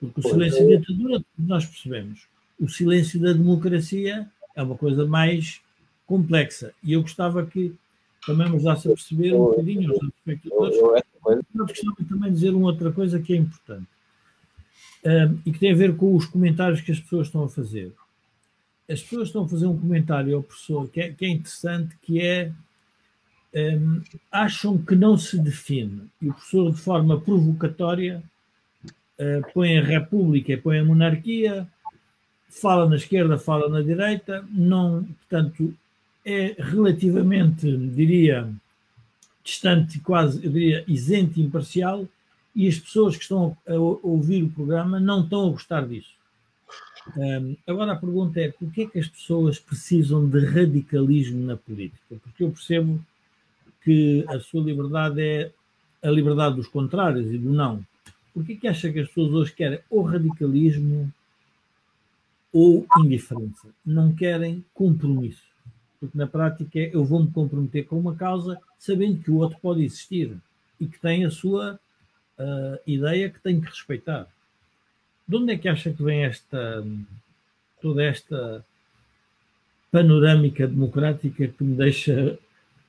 [0.00, 0.74] Porque o silêncio é.
[0.74, 2.26] da ditadura, nós percebemos.
[2.58, 5.60] O silêncio da democracia é uma coisa mais
[6.06, 6.72] complexa.
[6.82, 7.74] E eu gostava que
[8.24, 10.76] também nos dasse a perceber um bocadinho os espectadores.
[10.76, 13.86] Eu gostava também de dizer uma outra coisa que é importante.
[15.04, 17.92] Um, e que tem a ver com os comentários que as pessoas estão a fazer.
[18.88, 22.20] As pessoas estão a fazer um comentário ao professor que é, que é interessante, que
[22.20, 22.52] é
[23.54, 26.02] um, acham que não se define.
[26.20, 28.22] E o professor, de forma provocatória,
[28.84, 31.66] uh, põe a República e põe a monarquia,
[32.48, 35.74] fala na esquerda, fala na direita, não, portanto,
[36.24, 38.48] é relativamente, diria,
[39.44, 42.06] distante, quase, eu diria, isento e imparcial,
[42.54, 46.18] e as pessoas que estão a ouvir o programa não estão a gostar disso.
[47.16, 51.56] Um, agora a pergunta é: por que é que as pessoas precisam de radicalismo na
[51.56, 52.16] política?
[52.22, 53.00] Porque eu percebo
[53.82, 55.52] que a sua liberdade é
[56.02, 57.84] a liberdade dos contrários e do não.
[58.32, 61.12] Porquê que acha que as pessoas hoje querem ou radicalismo
[62.52, 63.68] ou indiferença?
[63.84, 65.42] Não querem compromisso.
[65.98, 69.82] Porque na prática é eu vou-me comprometer com uma causa sabendo que o outro pode
[69.82, 70.36] existir
[70.80, 71.80] e que tem a sua
[72.38, 74.28] uh, ideia que tem que respeitar.
[75.26, 76.84] De onde é que acha que vem esta
[77.80, 78.64] toda esta
[79.90, 82.38] panorâmica democrática que me deixa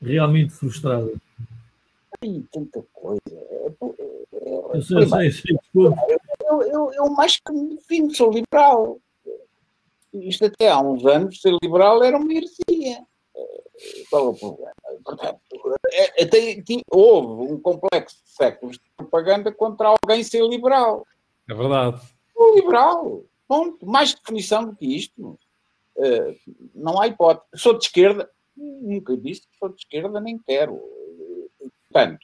[0.02, 1.20] realmente frustrado?
[2.20, 3.22] Tem tanta coisa.
[3.30, 9.00] Eu, eu, sei, sei, sei, eu, eu, eu, mais que me defino, sou liberal.
[10.14, 13.06] Isto até há uns anos, ser liberal era uma heresia.
[14.10, 14.74] Qual é o problema?
[15.04, 15.40] Portanto,
[15.92, 16.30] é, é,
[16.92, 21.06] houve um complexo de séculos de propaganda contra alguém ser liberal.
[21.50, 22.02] É verdade.
[22.36, 23.24] O liberal.
[23.48, 23.86] Ponto.
[23.86, 25.40] Mais definição do que isto.
[25.96, 26.36] Uh,
[26.76, 27.48] não há hipótese.
[27.56, 28.30] Sou de esquerda.
[28.60, 30.80] Nunca disse que sou de esquerda, nem quero.
[31.90, 32.20] Portanto,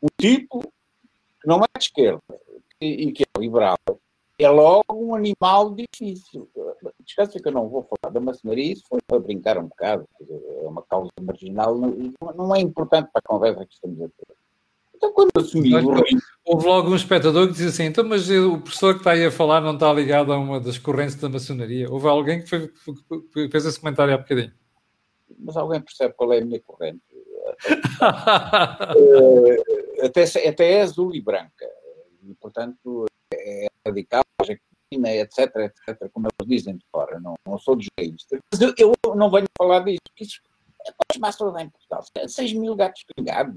[0.00, 2.20] o tipo que não é de esquerda
[2.80, 3.76] e, que é liberal
[4.38, 6.48] é logo um animal difícil.
[7.04, 10.66] Descansa que eu não vou falar da maçonaria, isso foi para brincar um bocado, é
[10.66, 14.36] uma causa marginal, não é importante para a conversa que estamos a ter.
[14.96, 15.70] Então, quando assumi
[16.44, 19.30] Houve logo um espectador que disse assim: então, mas o professor que está aí a
[19.30, 21.90] falar não está ligado a uma das correntes da maçonaria.
[21.90, 22.68] Houve alguém que, foi,
[23.32, 24.52] que fez esse comentário há bocadinho.
[25.38, 27.02] Mas alguém percebe qual é a minha corrente?
[28.96, 31.66] Eh, até, até é azul e branca.
[32.22, 34.22] E, portanto, é radical,
[35.04, 37.18] é etc, etc, como eles dizem de fora.
[37.20, 38.26] Não, não sou dos gays.
[38.52, 40.40] Mas eu, eu, não venho falar disso, porque isso
[40.86, 42.04] é os maços em Portugal.
[42.28, 43.54] 6 mil gatos pingados,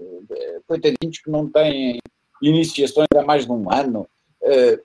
[0.00, 1.98] eh, coitadinhos que não têm
[2.42, 4.08] iniciações há mais de um ano.
[4.42, 4.80] Eh,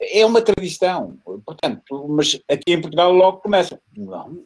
[0.00, 1.16] é uma tradição.
[1.24, 3.80] Portanto, mas aqui em Portugal logo começa.
[3.96, 4.44] Não,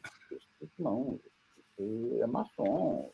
[0.79, 1.18] não,
[1.79, 3.11] é maçom.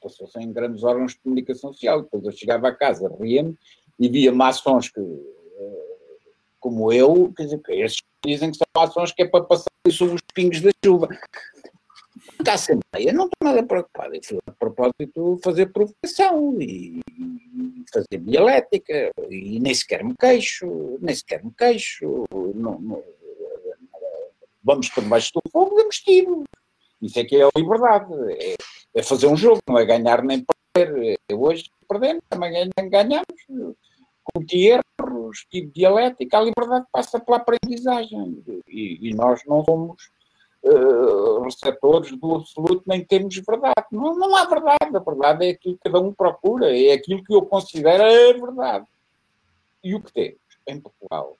[0.00, 2.02] Passou-se em grandes órgãos de comunicação social.
[2.02, 3.56] Depois eu chegava a casa, ria-me
[3.98, 6.18] e via maçons que, eh,
[6.58, 10.60] como eu, quer dizer, estes dizem que são maçons que é para passar os pingos
[10.60, 11.08] da chuva.
[12.42, 14.14] Da Assembleia não estou nada preocupado.
[14.14, 17.00] Eu fui a propósito fazer provocação e,
[17.92, 22.24] fazer dialética e nem sequer me queixo, nem sequer me queixo.
[22.54, 23.04] Não, não,
[24.62, 26.44] vamos por baixo do fogo, damos tiro.
[27.02, 28.14] Isso é que é a liberdade.
[28.38, 28.54] É,
[28.94, 31.18] é, fazer um jogo, não é ganhar nem perder.
[31.32, 33.26] Hoje perdemos, também ganhamos.
[34.32, 36.38] Cometi erros, tive dialética.
[36.38, 38.42] A liberdade passa pela aprendizagem.
[38.68, 40.10] E, e nós não somos
[40.62, 43.86] uh, receptores do absoluto, nem temos verdade.
[43.90, 44.96] Não, não há verdade.
[44.96, 48.86] A verdade é aquilo que cada um procura, é aquilo que eu considero a verdade.
[49.82, 50.38] E o que temos
[50.68, 51.36] em Portugal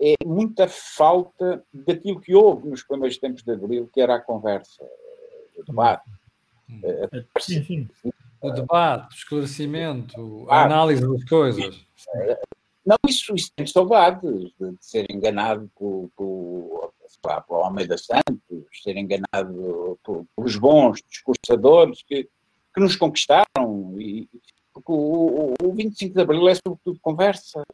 [0.00, 4.84] é muita falta daquilo que houve nos primeiros tempos de Abril, que era a conversa,
[5.56, 6.10] o debate.
[6.82, 7.88] Eh, sim, sim.
[8.40, 11.86] O debate, o esclarecimento, a análise das coisas.
[12.84, 16.92] Não, isso, isso tem saudades de, de ser enganado por, por,
[17.24, 22.28] lá, por Almeida Santos, ser enganado por, pelos bons discursadores que,
[22.74, 23.94] que nos conquistaram.
[23.98, 24.28] E,
[24.72, 27.64] porque o, o, o 25 de Abril é sobretudo conversa.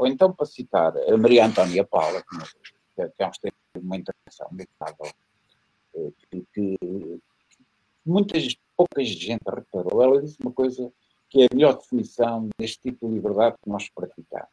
[0.00, 4.48] Ou então, para citar a Maria Antónia Paula, que, que há uns tempos uma intervenção
[5.94, 7.20] eh, que, que
[8.04, 10.90] muitas, pouca gente reparou, ela disse uma coisa
[11.28, 14.48] que é a melhor definição deste tipo de liberdade que nós praticamos.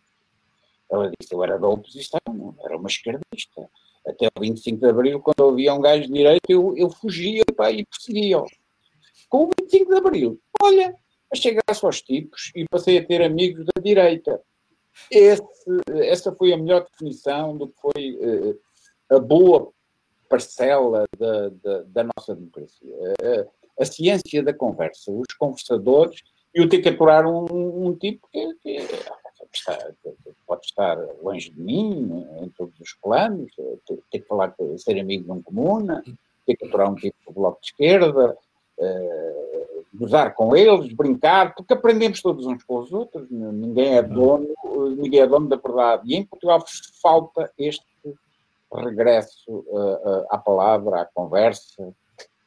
[0.91, 2.20] Ela disse, eu era da oposição,
[2.60, 3.70] era uma esquerdista.
[4.06, 7.72] Até o 25 de Abril, quando havia um gajo de direita, eu, eu fugia pá,
[7.72, 8.45] e perseguia-o.
[9.30, 10.93] Com o 25 de Abril, olha,
[11.34, 14.41] chegasse aos tipos e passei a ter amigos da direita.
[15.12, 15.43] Esse,
[16.04, 18.60] essa foi a melhor definição do que foi uh,
[19.16, 19.72] a boa
[20.30, 22.95] parcela da, da, da nossa democracia.
[23.22, 26.22] Uh, a ciência da conversa, os conversadores,
[26.54, 28.80] e eu ter que aturar um, um tipo que, que,
[30.45, 33.54] pode estar longe de mim, em todos os planos,
[33.86, 36.04] ter, ter que falar, ser amigo de um comuna,
[36.45, 38.36] ter que aturar um tipo do bloco de esquerda,
[38.78, 44.48] uh, gozar com eles, brincar, porque aprendemos todos uns com os outros, ninguém é dono,
[44.98, 46.04] ninguém é dono da verdade.
[46.06, 46.64] E em Portugal
[47.02, 47.86] falta este
[48.74, 51.94] regresso uh, uh, à palavra, à conversa,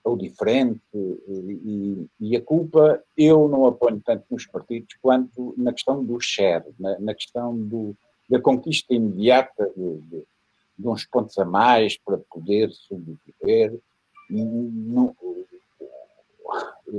[0.05, 5.73] ao diferente, e, e, a culpa eu não a ponho tanto nos partidos quanto na
[5.73, 7.95] questão do share, na, na questão do,
[8.29, 10.25] da conquista imediata de, de,
[10.79, 13.79] de, uns pontos a mais para poder sobreviver.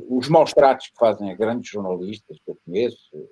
[0.10, 3.30] Os maus tratos que fazem a grandes jornalistas que eu conheço,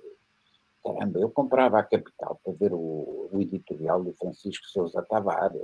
[0.83, 5.61] caramba, eu comprava a Capital para ver o, o editorial do Francisco Sousa Tavares,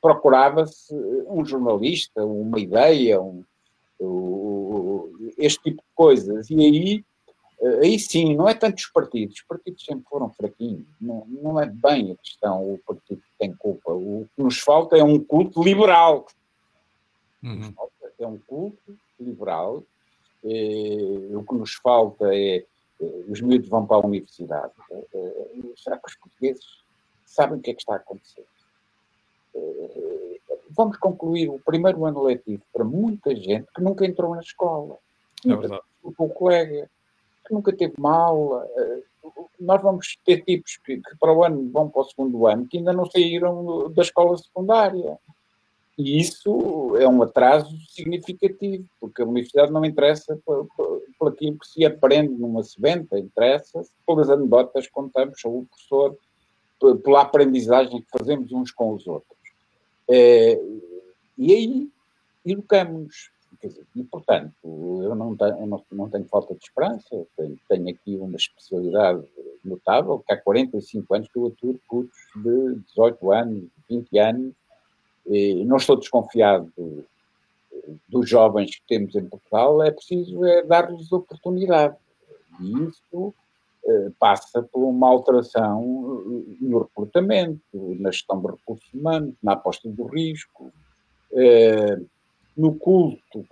[0.00, 0.94] procurava-se
[1.26, 3.44] um jornalista, uma ideia, um,
[4.00, 7.04] um, este tipo de coisas, e aí
[7.60, 11.60] Uh, aí sim, não é tanto os partidos, os partidos sempre foram fraquinhos, não, não
[11.60, 13.92] é bem a questão, o partido tem culpa.
[13.92, 16.26] O que nos falta é um culto liberal.
[17.42, 17.74] Uhum.
[18.18, 19.82] É um culto liberal.
[20.44, 22.64] Eh, o que nos falta é
[23.00, 24.72] eh, os miúdos vão para a universidade.
[24.90, 26.64] Eh, será que os portugueses
[27.24, 28.44] sabem o que é que está a acontecer?
[30.70, 34.96] Vamos concluir o primeiro ano letivo para muita gente que nunca entrou na escola.
[35.44, 35.80] É.
[36.02, 36.88] O colega
[37.46, 38.68] que nunca teve uma aula.
[39.58, 42.78] Nós vamos ter tipos que, que, para o ano vão para o segundo ano que
[42.78, 45.18] ainda não saíram da escola secundária.
[45.98, 51.58] E isso é um atraso significativo, porque a universidade não interessa por, por, por aquilo
[51.58, 56.16] que se aprende numa sebenta, interessa pelas anedotas que contamos sobre o professor,
[57.02, 59.36] pela aprendizagem que fazemos uns com os outros.
[60.08, 60.62] É,
[61.36, 61.88] e aí
[62.46, 63.30] educamos.
[63.60, 64.54] Dizer, e, portanto,
[65.02, 69.26] eu não tenho, eu não, não tenho falta de esperança, tenho, tenho, aqui uma especialidade
[69.64, 74.54] notável, que há 45 anos que eu aturo putos de 18 anos, 20 anos,
[75.28, 76.72] e não estou desconfiado
[78.08, 81.96] dos jovens que temos em Portugal, é preciso é dar-lhes oportunidade.
[82.60, 83.34] E isso
[83.86, 89.88] eh, passa por uma alteração eh, no recrutamento, na gestão de recursos humanos, na aposta
[89.88, 90.72] do risco,
[91.32, 91.98] eh,
[92.56, 93.46] no culto,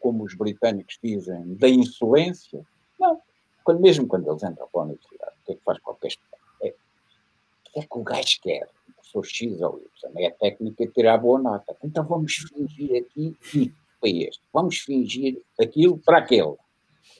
[0.00, 2.64] como os britânicos dizem, da insolência.
[2.98, 3.20] Não,
[3.62, 6.42] quando, mesmo quando eles entram para a universidade, o que é que faz qualquer estudante?
[6.62, 8.68] É, o que é que o gajo quer?
[9.10, 11.76] Sou X ou Y, é a técnica de tirar boa nota.
[11.82, 16.54] Então vamos fingir aqui que foi este, vamos fingir aquilo para aquele.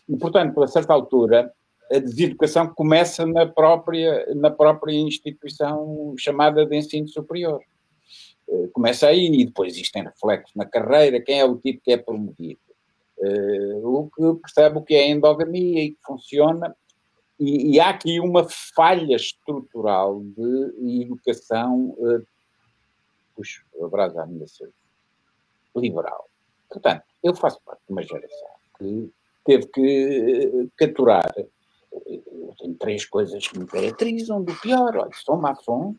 [0.08, 1.52] E, portanto, a certa altura,
[1.90, 7.60] a deseducação começa na própria, na própria instituição chamada de ensino superior.
[8.48, 11.92] Eh, começa aí e depois isto tem reflexo na carreira, quem é o tipo que
[11.92, 12.60] é promovido.
[13.18, 16.76] Uh, o que percebe o que é endogamia e que funciona
[17.38, 22.26] e, e, há aqui uma falha estrutural de educação, uh,
[23.34, 24.74] puxo a brasa à minha saúde,
[25.76, 26.30] liberal.
[26.70, 29.12] Portanto, eu faço parte de uma geração que
[29.44, 31.32] teve que uh, capturar.
[31.36, 34.96] Eu tenho três coisas que me caracterizam do pior.
[34.96, 35.94] Olha, sou maçom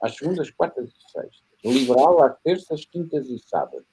[0.00, 1.42] às segundas, quartas e sextas.
[1.64, 3.86] Liberal às terças, quintas e sábados.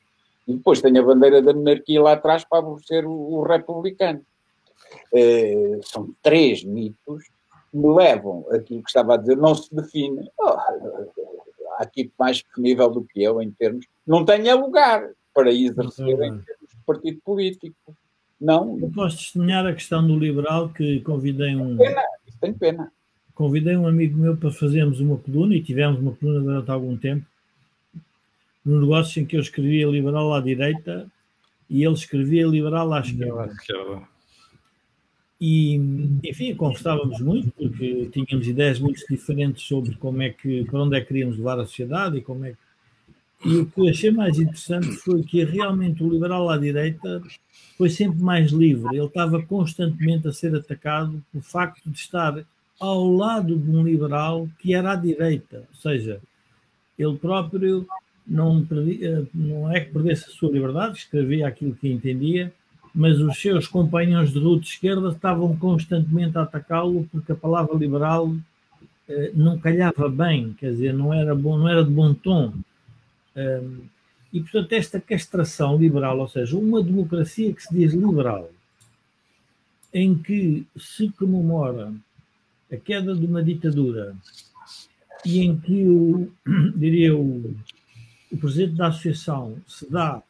[0.48, 4.26] E depois tenho a bandeira da monarquia lá atrás para aborrecer o, o republicano.
[5.14, 7.24] Eh, são três mitos
[7.72, 10.30] que me levam aquilo que estava a dizer, não se define.
[10.40, 13.86] Oh, há aqui mais disponível do que eu em termos.
[14.06, 17.96] Não tenha lugar para exercer em termos de partido político.
[18.40, 18.78] Não.
[18.80, 21.78] Eu posso testemunhar a questão do liberal que convidei um.
[21.78, 22.04] Pena,
[22.40, 22.92] tem pena.
[23.34, 27.26] Convidei um amigo meu para fazermos uma coluna e tivemos uma coluna durante algum tempo
[28.68, 31.10] no negócio em que eu escrevia liberal à direita
[31.70, 33.50] e ele escrevia liberal à esquerda.
[35.40, 35.76] E,
[36.24, 41.02] enfim, conversávamos muito, porque tínhamos ideias muito diferentes sobre como é que, para onde é
[41.02, 42.58] que queríamos levar a sociedade e como é que.
[43.46, 47.22] E o que achei mais interessante foi que realmente o liberal à direita
[47.78, 48.98] foi sempre mais livre.
[48.98, 52.44] Ele estava constantemente a ser atacado pelo facto de estar
[52.80, 55.64] ao lado de um liberal que era à direita.
[55.70, 56.20] Ou seja,
[56.98, 57.88] ele próprio
[58.26, 62.52] não, perdia, não é que perdesse a sua liberdade, escrevia aquilo que entendia,
[62.94, 68.34] mas os seus companheiros de ruta esquerda estavam constantemente a atacá-lo porque a palavra liberal
[69.08, 72.54] eh, não calhava bem, quer dizer, não era, bom, não era de bom tom.
[73.36, 73.82] Um,
[74.34, 78.50] e, portanto, esta castração liberal, ou seja, uma democracia que se diz liberal,
[79.94, 81.94] em que se comemora
[82.72, 84.16] a queda de uma ditadura
[85.26, 86.32] e em que o,
[86.76, 87.56] diria, o,
[88.32, 90.22] o presidente da associação se dá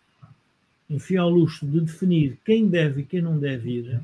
[0.89, 4.01] enfim, ao luxo de definir quem deve e quem não deve ir,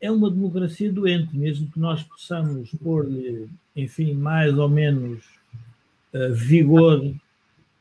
[0.00, 5.22] é uma democracia doente, mesmo que nós possamos pôr-lhe, enfim, mais ou menos
[6.14, 7.12] uh, vigor,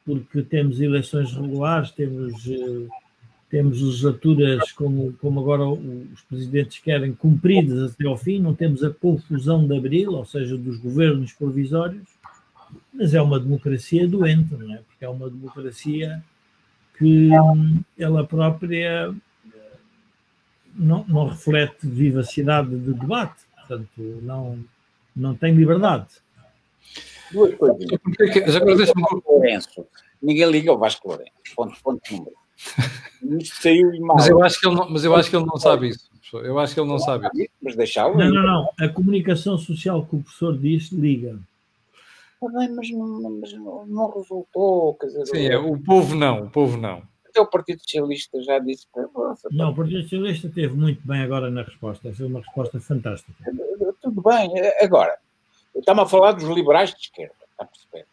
[0.05, 2.89] porque temos eleições regulares, temos, uh,
[3.49, 8.89] temos legislaturas como, como agora os presidentes querem, cumpridas até ao fim, não temos a
[8.89, 12.07] confusão de abril, ou seja, dos governos provisórios,
[12.93, 14.77] mas é uma democracia doente, não é?
[14.77, 16.21] Porque é uma democracia
[16.99, 17.29] que
[17.97, 19.15] ela própria
[20.75, 23.89] não, não reflete vivacidade de debate, portanto,
[24.21, 24.63] não,
[25.15, 26.07] não tem liberdade.
[27.31, 27.85] Duas coisas.
[28.47, 28.93] Já agora deixa
[29.25, 29.85] Lourenço.
[30.21, 31.31] Ninguém liga ao Vasco Lourenço.
[31.55, 32.35] Ponto, ponto número.
[33.41, 34.17] Isto saiu mal.
[34.17, 36.09] Mas eu acho que ele não, mas eu acho que ele não sabe isso.
[36.33, 37.49] Eu acho que ele não sabe isso.
[37.61, 38.17] Mas deixá-lo.
[38.17, 38.69] Não, não, não.
[38.79, 41.39] A comunicação social que o professor diz liga.
[42.39, 44.95] Tá bem, mas não, mas não, não resultou.
[44.95, 47.03] Quer dizer, Sim, é, o povo não, o povo não.
[47.27, 49.47] até o Partido Socialista já disse para você.
[49.51, 52.13] Não, o Partido Socialista teve muito bem agora na resposta.
[52.13, 53.33] Foi uma resposta fantástica.
[54.01, 54.51] Tudo bem.
[54.81, 55.17] Agora,
[55.75, 58.05] estamos a falar dos liberais de esquerda, está a perceber?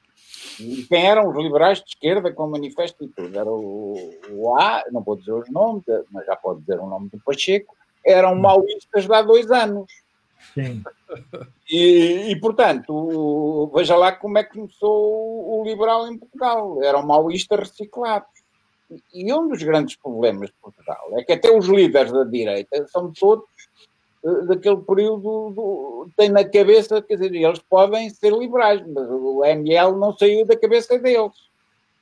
[0.59, 3.39] E quem eram os liberais de esquerda com manifesto e tudo?
[3.39, 7.11] Era o, o A, não vou dizer os nomes, mas já pode dizer o nome
[7.11, 9.87] do Pacheco, eram maoístas de há dois anos.
[10.55, 10.83] Sim.
[11.69, 16.83] E, e, portanto, veja lá como é que começou o liberal em Portugal.
[16.83, 18.29] Eram maoístas reciclados.
[19.13, 23.13] E um dos grandes problemas de Portugal é que até os líderes da direita são
[23.13, 23.45] todos
[24.25, 29.97] eh, daquele período, do, na cabeça, quer dizer, eles podem ser liberais, mas o ML
[29.97, 31.35] não saiu da cabeça deles.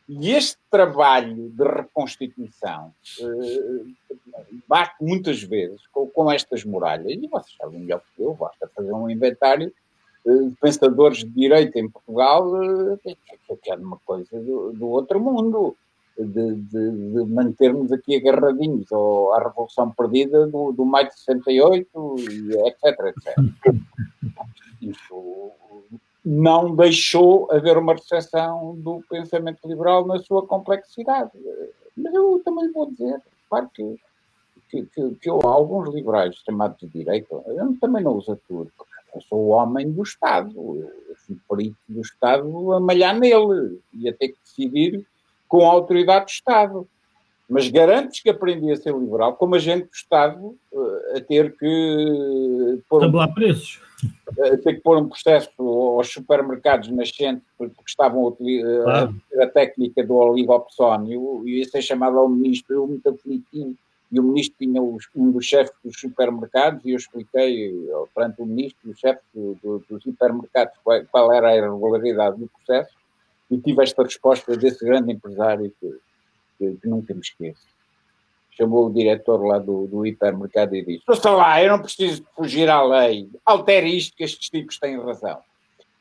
[0.07, 3.85] E este trabalho de reconstituição eh,
[4.69, 8.93] bate muitas vezes com, com, estas muralhas, e vocês sabem melhor que eu, basta fazer
[8.93, 9.73] um inventário
[10.27, 13.17] eh, de pensadores de direita em Portugal, eh,
[13.63, 15.75] que é uma coisa do, do outro mundo,
[16.19, 22.15] de, de, de, mantermos aqui agarradinhos ao, à Revolução Perdida do, do maio de 68,
[22.67, 23.37] etc, etc.
[24.83, 25.53] Isso
[26.25, 31.31] não deixou haver uma recepção do pensamento liberal na sua complexidade.
[31.97, 33.97] Mas eu também vou dizer, claro que,
[34.71, 38.71] que, que, que eu, alguns liberais chamados de direita, eu também não uso porque
[39.15, 44.13] eu sou o homem do Estado, eu fui perito do Estado a malhar nele, ia
[44.13, 45.07] ter que decidir
[45.47, 46.89] com a autoridade do Estado.
[47.49, 52.81] Mas garantes que aprendi a ser liberal, como agente do Estado, eh, a ter que
[52.89, 53.79] pôr Tabular preços.
[54.39, 60.05] A ter que pôr um processo aos supermercados nascentes porque estavam a utilizar a, técnica
[60.05, 63.75] do oligopsónio e ia ser chamado ao ministro, eu muito aflitivo,
[64.11, 68.47] e o ministro tinha um dos chefes dos supermercados e eu expliquei eh, perante o
[68.47, 72.95] ministro, o chefe do, do, dos supermercados, qual, qual era a irregularidade do processo
[73.51, 75.99] e tive esta resposta desse grande empresário que
[76.59, 77.74] que, que nunca me esqueço.
[78.57, 82.69] Chamou o diretor lá do, do hipermercado e disse: Ouça lá, eu não preciso fugir
[82.71, 85.39] à lei, altere isto que estes tipos têm razão.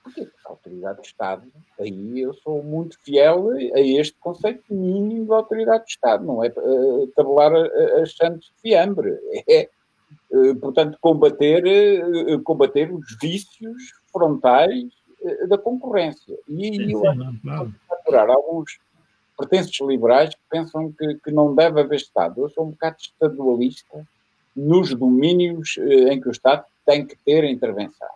[0.04, 1.44] Porque a autoridade do Estado,
[1.80, 6.50] aí eu sou muito fiel a este conceito mínimo de autoridade do Estado, não é
[6.50, 7.54] uh, tabular
[8.02, 9.18] as santos de fiambre,
[9.50, 9.70] é,
[10.30, 14.92] uh, portanto, combater, uh, combater os vícios frontais
[15.48, 16.38] da concorrência.
[16.50, 18.78] E sim, eu acho que alguns
[19.38, 22.42] pertences liberais que pensam que, que não deve haver Estado.
[22.42, 24.08] Eu sou um bocado estadualista
[24.56, 28.08] nos domínios eh, em que o Estado tem que ter intervenção.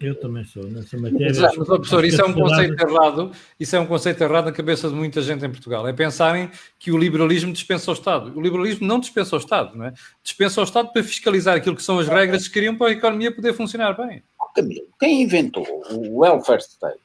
[0.00, 1.32] Eu também sou, nessa matéria.
[1.40, 4.94] Mas, professor, isso é um conceito errado, isso é um conceito errado na cabeça de
[4.94, 5.86] muita gente em Portugal.
[5.86, 8.36] É pensarem que o liberalismo dispensa o Estado.
[8.36, 9.94] O liberalismo não dispensa o Estado, não é?
[10.20, 13.32] Dispensa o Estado para fiscalizar aquilo que são as regras que queriam para a economia
[13.32, 14.24] poder funcionar bem.
[14.54, 17.00] Camilo, quem inventou o welfare state?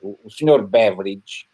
[0.00, 1.46] O, o senhor Beveridge,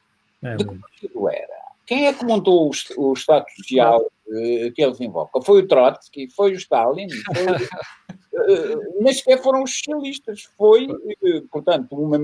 [0.42, 1.66] é, de que era?
[1.86, 5.42] Quem é que montou o, o Estado Social uh, que eles invocam?
[5.42, 10.48] Foi o Trotsky, foi o Stalin, foi, uh, nem sequer foram os socialistas.
[10.56, 10.88] Foi,
[11.50, 12.18] portanto, uma,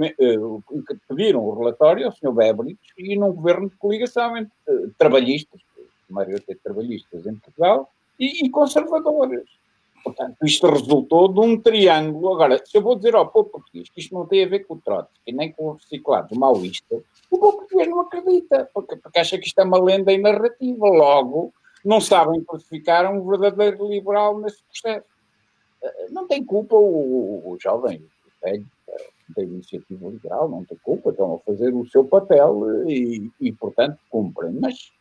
[1.08, 2.32] pediram o relatório ao Sr.
[2.32, 4.52] Beveridge e num governo de coligação entre
[4.98, 5.60] trabalhistas,
[6.10, 9.61] a maioria trabalhistas em Portugal, e, e conservadores.
[10.02, 12.34] Portanto, isto resultou de um triângulo.
[12.34, 14.74] Agora, se eu vou dizer ao povo português que isto não tem a ver com
[14.74, 17.00] o Trotsky, nem com o reciclado maoísta,
[17.30, 20.86] o povo português não acredita, porque, porque acha que isto é uma lenda e narrativa.
[20.86, 21.52] Logo,
[21.84, 25.06] não sabem classificar um verdadeiro liberal nesse processo.
[25.82, 30.78] Eh, não tem culpa o, o jovem, o velho, eh, da iniciativa liberal, não tem
[30.82, 34.52] culpa, estão a fazer o seu papel e, e portanto, cumprem.
[34.52, 34.92] Mas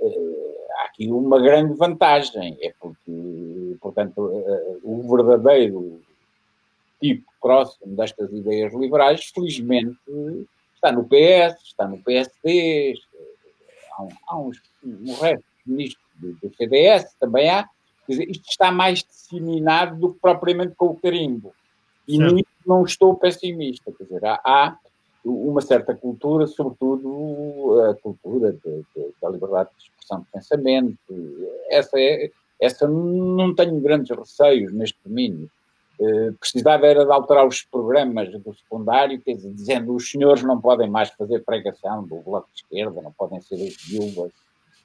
[0.00, 3.10] eh, há aqui uma grande vantagem, é porque,
[3.92, 6.00] portanto, eh, o verdadeiro
[7.00, 9.98] tipo próximo destas ideias liberais, felizmente,
[10.74, 12.94] está no PS, está no PSD,
[13.92, 17.68] há, há uns, um resto de ministros do CDS, também há,
[18.06, 21.52] quer dizer, isto está mais disseminado do que propriamente com o carimbo.
[22.06, 24.76] E nisso não estou pessimista, quer dizer, há, há
[25.24, 30.98] uma certa cultura, sobretudo a cultura de, de, da liberdade de expressão de pensamento.
[31.68, 32.30] Essa, é,
[32.60, 35.50] essa não tenho grandes receios neste domínio.
[35.98, 40.58] Uh, precisava era de alterar os programas do secundário, quer dizer, dizendo os senhores não
[40.58, 44.32] podem mais fazer pregação do bloco de esquerda, não podem ser as viúvas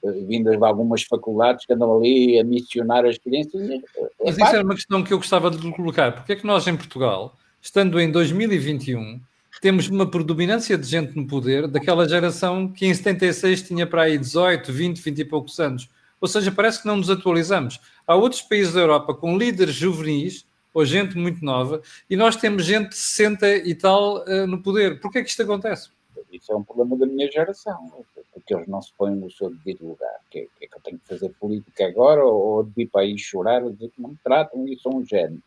[0.03, 3.61] uh, vindas de algumas faculdades que andam ali a missionar as crianças.
[3.61, 6.11] Uh, Mas isso era uma questão que eu gostava de colocar.
[6.11, 9.21] Porque é que nós em Portugal, estando em 2021,
[9.61, 14.17] temos uma predominância de gente no poder daquela geração que em 76 tinha para aí
[14.17, 15.89] 18, 20, 20 e poucos anos.
[16.25, 17.79] Ou seja, parece que não nos atualizamos.
[18.07, 22.65] Há outros países da Europa com líderes juvenis ou gente muito nova e nós temos
[22.65, 24.99] gente de 60 e tal uh, no poder.
[24.99, 25.91] Porquê é que isto acontece?
[26.31, 27.91] Isso é um problema da minha geração.
[28.33, 30.15] porque eles não se põem no seu devido lugar.
[30.31, 33.01] Que, é, que é que eu tenho que fazer política agora ou, ou de para
[33.01, 35.43] aí chorar ou dizer que não me tratam e sou um gênio.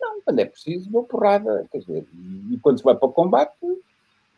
[0.00, 1.66] Não, quando é preciso, dou porrada.
[1.70, 2.06] Quer dizer,
[2.50, 3.52] e quando se vai para o combate,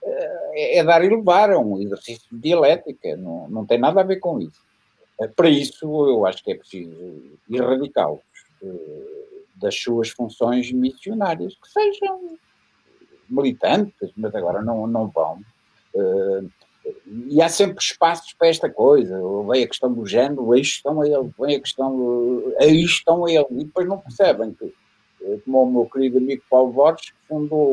[0.02, 4.04] é, é dar e levar, é um exercício de dialética, não, não tem nada a
[4.04, 4.65] ver com isso.
[5.20, 8.20] É, para isso, eu acho que é preciso erradicá-los
[9.54, 12.38] das suas funções missionárias, que sejam
[13.28, 15.40] militantes, mas agora não, não vão.
[15.94, 16.50] Uh,
[17.28, 19.18] e há sempre espaços para esta coisa.
[19.50, 23.30] Vem a questão do género, aí estão a ele, vem a questão, aí estão a
[23.30, 24.72] ele, e depois não percebem que,
[25.22, 27.72] eh, como o meu querido amigo Paulo Borges, fundou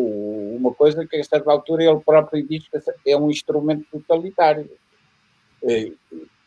[0.55, 4.69] uma coisa que a certa altura ele próprio diz que é um instrumento totalitário.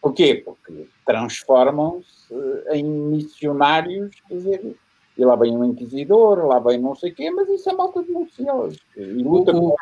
[0.06, 0.42] Eh, porquê?
[0.44, 2.34] Porque transformam-se
[2.72, 4.76] em missionários, quer dizer,
[5.16, 8.02] e lá vem um inquisidor, lá vem não sei o quê, mas isso é malta
[8.02, 8.52] denuncia
[8.96, 9.76] e luta o, o,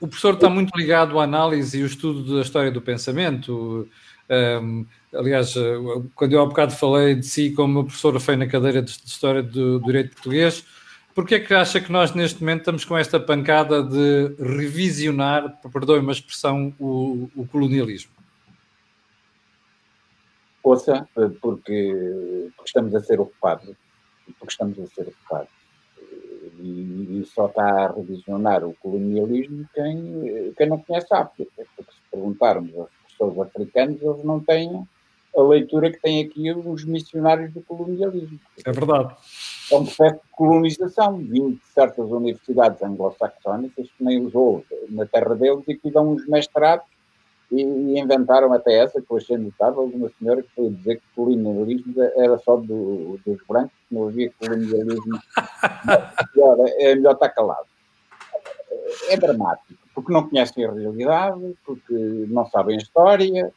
[0.00, 3.88] o professor está muito ligado à análise e ao estudo da história do pensamento.
[4.30, 5.54] Um, aliás,
[6.14, 9.80] quando eu há bocado falei de si como professora foi na cadeira de, História do,
[9.80, 10.64] Direito Português,
[11.14, 15.98] porquê é que acha que nós neste momento estamos com esta pancada de revisionar, perdoe
[15.98, 18.19] uma expressão, o, o colonialismo?
[20.62, 23.74] Ouça, porque, porque estamos a ser ocupados
[24.38, 25.50] porque estamos a ser ocupados.
[26.58, 31.92] E, e, só está a revisionar o colonialismo quem, quem não conhece a África, porque
[31.92, 34.86] se perguntarmos aos professores africanos, eles não têm
[35.36, 38.38] a leitura que têm aqui os missionários do colonialismo.
[38.64, 39.14] É verdade.
[39.70, 45.06] É um processo de colonização, vindo de certas universidades anglo-saxónicas que nem os houve na
[45.06, 46.84] terra deles e que dão uns mestrados
[47.50, 50.96] e, e, inventaram até essa, que eu achei notável, de uma senhora que foi dizer
[50.96, 55.18] que o colonialismo era só do, dos brancos, que não havia colonialismo.
[56.68, 57.66] é, é melhor estar calado.
[59.08, 61.94] É dramático, porque não conhecem a realidade, porque
[62.28, 63.52] não sabem a história,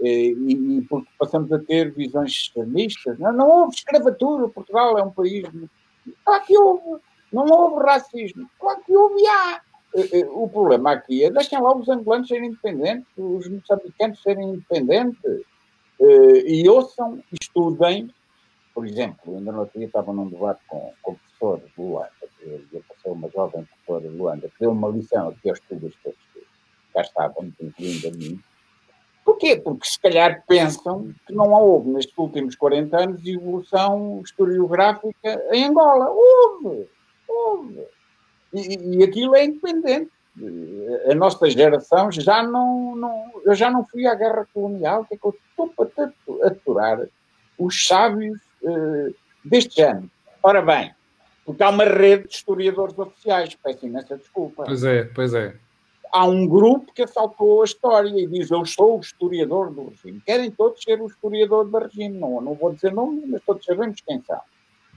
[0.00, 3.18] e, e porque passamos a ter visões extremistas.
[3.18, 5.44] Não, não houve escravatura, Portugal é um país.
[6.24, 7.02] Claro que houve.
[7.32, 8.48] Não houve racismo.
[8.58, 9.73] Claro que houve e há eh, eh,
[10.32, 15.42] o problema aqui é deixem lá os angolanos serem independentes, os moçambicanos serem independentes
[16.00, 18.10] eh, e ouçam, estudem.
[18.74, 22.10] Por exemplo, ainda no outro dia estava num debate com, com o professor de Luanda,
[22.40, 26.42] que passou uma jovem professora de Luanda, que deu uma lição aqui aos turistas que
[26.92, 28.40] cá estavam, incluindo a mim.
[29.24, 29.56] Porquê?
[29.56, 36.10] Porque se calhar pensam que não houve nestes últimos 40 anos evolução historiográfica em Angola.
[36.10, 36.88] Houve!
[37.28, 37.86] Houve!
[38.54, 40.10] E, e aquilo é independente.
[41.10, 45.18] A nossa geração já não, não, Eu já não fui à guerra colonial, que é
[45.18, 46.12] que eu estou para
[46.44, 47.06] aturar
[47.58, 50.10] os sábios uh, deste ano.
[50.42, 50.92] Ora bem,
[51.44, 54.64] porque há uma rede de historiadores oficiais, peço imensa desculpa.
[54.64, 55.56] Pois é, pois é.
[56.12, 60.20] Há um grupo que assaltou a história e diz: Eu sou o historiador do regime.
[60.24, 62.18] Querem todos ser o historiador do regime.
[62.18, 64.40] Não, não vou dizer nomes, mas todos sabemos quem são.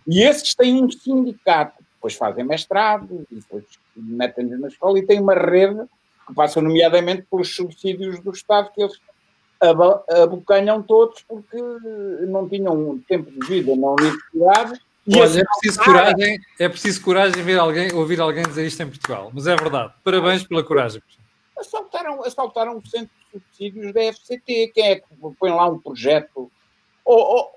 [0.07, 5.19] E esses têm um sindicato depois fazem mestrado, e depois metem-nos na escola, e tem
[5.19, 5.83] uma rede
[6.25, 8.99] que passa nomeadamente pelos subsídios do Estado que eles
[10.23, 11.57] abocanham todos porque
[12.27, 14.79] não tinham tempo de vida na universidade.
[15.09, 19.31] Olha, é preciso, coragem, é preciso coragem ver alguém, ouvir alguém dizer isto em Portugal,
[19.33, 19.93] mas é verdade.
[20.03, 21.01] Parabéns pela coragem.
[21.57, 24.71] Assaltaram, assaltaram o centro de subsídios da FCT.
[24.75, 25.07] Quem é que
[25.39, 26.51] põe lá um projeto?
[27.05, 27.51] Ou, ou,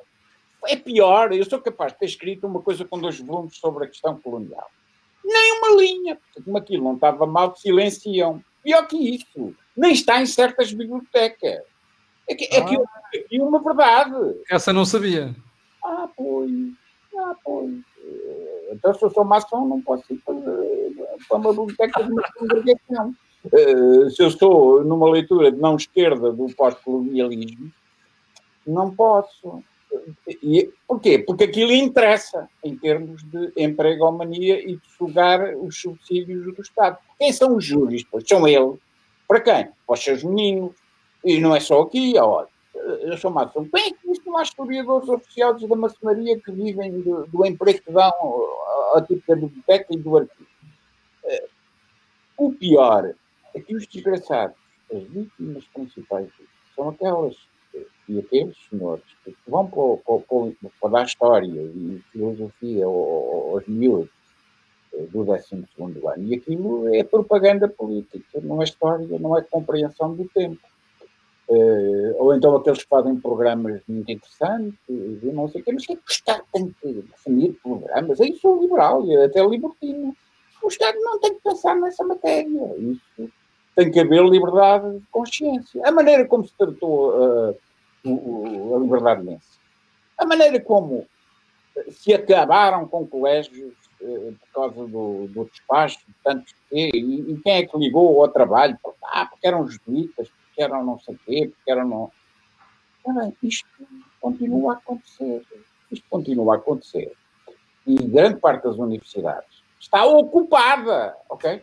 [0.66, 3.88] é pior, eu sou capaz de ter escrito uma coisa com dois volumes sobre a
[3.88, 4.68] questão colonial.
[5.24, 8.42] Nem uma linha, porque como aquilo não estava mal, silenciam.
[8.62, 11.62] Pior que isso, nem está em certas bibliotecas.
[12.28, 12.84] É que, é que, ah.
[13.32, 14.40] é uma verdade.
[14.50, 15.34] Essa não sabia.
[15.84, 16.50] Ah, pois.
[17.18, 17.80] Ah, pois.
[18.70, 20.34] Então, se eu sou maçom, não posso ir para,
[21.28, 23.14] para uma biblioteca de uma congregação.
[23.44, 27.72] Uh, se eu estou numa leitura de não esquerda do pós-colonialismo,
[28.66, 29.62] não posso.
[30.43, 31.18] E, porquê?
[31.18, 36.99] Porque aquilo interessa em termos de empregomania e de sugar os subsídios do Estado.
[37.18, 38.05] Quem são os júris?
[38.11, 38.78] Pois são eles.
[39.26, 39.64] Para quem?
[39.86, 40.74] Para os seus meninos.
[41.24, 42.49] E não é só aqui, olha.
[42.74, 43.68] Eu sou maçom.
[43.72, 47.93] Bem, é que isto há historiadores oficiais da maçonaria que vivem do, do emprego que
[47.93, 48.12] dão
[48.95, 50.49] ao tipo da biblioteca e do arquivo.
[51.24, 51.49] Eh,
[52.38, 53.12] o pior
[53.55, 54.57] é que os desgraçados,
[54.93, 56.28] as vítimas principais
[56.74, 57.36] são aquelas
[58.11, 64.11] e aqueles senhores que vão para, para, dar história e filosofia aos miúdos
[64.94, 70.14] eh, do 12 ano, e aquilo é propaganda política, não é história, não é compreensão
[70.14, 70.61] do tempo.
[71.48, 75.84] Uh, ou então aqueles que fazem programas muito interessantes e não sei o quê, mas
[75.84, 78.20] que, é que o Estado tem que definir programas?
[78.20, 80.14] Aí sou liberal e até libertino.
[80.62, 82.76] O Estado não tem que pensar nessa matéria.
[82.78, 83.30] Isso
[83.74, 85.82] tem que haver liberdade de consciência.
[85.84, 87.56] A maneira como se tratou uh,
[88.05, 89.59] o, a liberdade imensa,
[90.16, 91.07] a maneira como
[91.90, 96.88] se acabaram com colégios uh, por causa do, do despacho, tantos e,
[97.32, 98.78] e quem é que ligou ao trabalho?
[99.05, 102.12] Ah, porque eram jesuítas, porque eram não sei o quê, porque eram não...
[103.42, 103.66] isto
[104.20, 105.44] continua a acontecer.
[105.90, 107.12] Isto continua a acontecer.
[107.86, 111.62] E grande parte das universidades está ocupada, ok?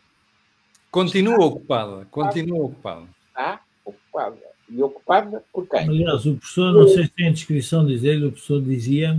[0.92, 3.08] Continua ocupada, continua ocupada.
[3.28, 4.57] Está ocupada.
[4.70, 5.88] E ocupada por quem?
[5.88, 9.18] Aliás, o professor, não sei se tem a descrição de dizer, o professor dizia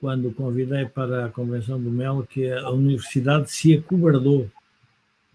[0.00, 4.48] quando o convidei para a Convenção do Melo, que a universidade se acobardou,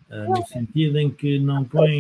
[0.10, 2.00] eh, no sentido em que não põe.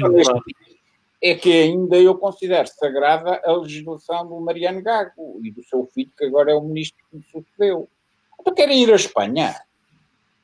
[1.23, 6.11] É que ainda eu considero sagrada a legislação do Mariano Gago e do seu filho,
[6.17, 7.87] que agora é o ministro que me sucedeu.
[8.39, 9.55] Então querem ir à Espanha?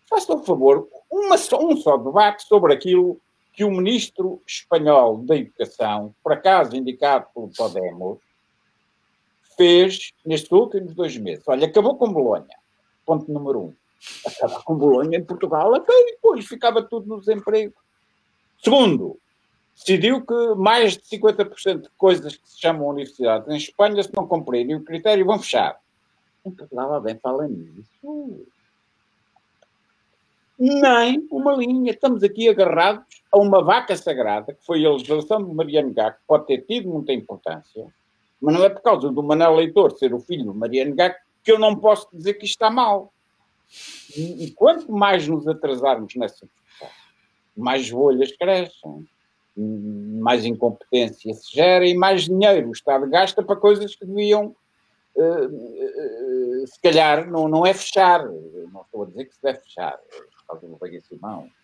[0.07, 3.19] Façam, por favor, uma, um só debate sobre aquilo
[3.57, 8.19] que o ministro espanhol da Educação, por acaso indicado pelo Podemos,
[9.57, 11.43] fez nestes últimos dois meses.
[11.47, 12.55] Olha, acabou com Bolonha.
[13.03, 13.73] Ponto número um.
[14.23, 17.73] Acabar com Bolonha em Portugal, até depois ficava tudo no desemprego.
[18.63, 19.17] Segundo,
[19.75, 24.27] decidiu que mais de 50% de coisas que se chamam universidades em Espanha, se não
[24.27, 25.79] cumprirem o critério, vão fechar.
[26.45, 28.45] Em Portugal alguém fala nisso.
[30.57, 31.91] Nem uma linha.
[31.91, 36.19] Estamos aqui agarrados a uma vaca sagrada, que foi a legislação de Mariano Gá, que
[36.27, 37.85] pode ter tido muita importância,
[38.41, 41.51] mas não é por causa do Manuel Leitor ser o filho do Mariano Gago que
[41.51, 43.13] eu não posso dizer que está mal.
[44.15, 46.89] E, e quanto mais nos atrasarmos nessa discussão,
[47.55, 49.07] mais bolhas crescem,
[49.55, 54.55] mais incompetência se gera e mais dinheiro o Estado gasta para coisas que deviam,
[55.15, 58.25] uh, uh, se calhar, não, não é fechar.
[58.25, 59.97] Não estou a dizer que se deve fechar.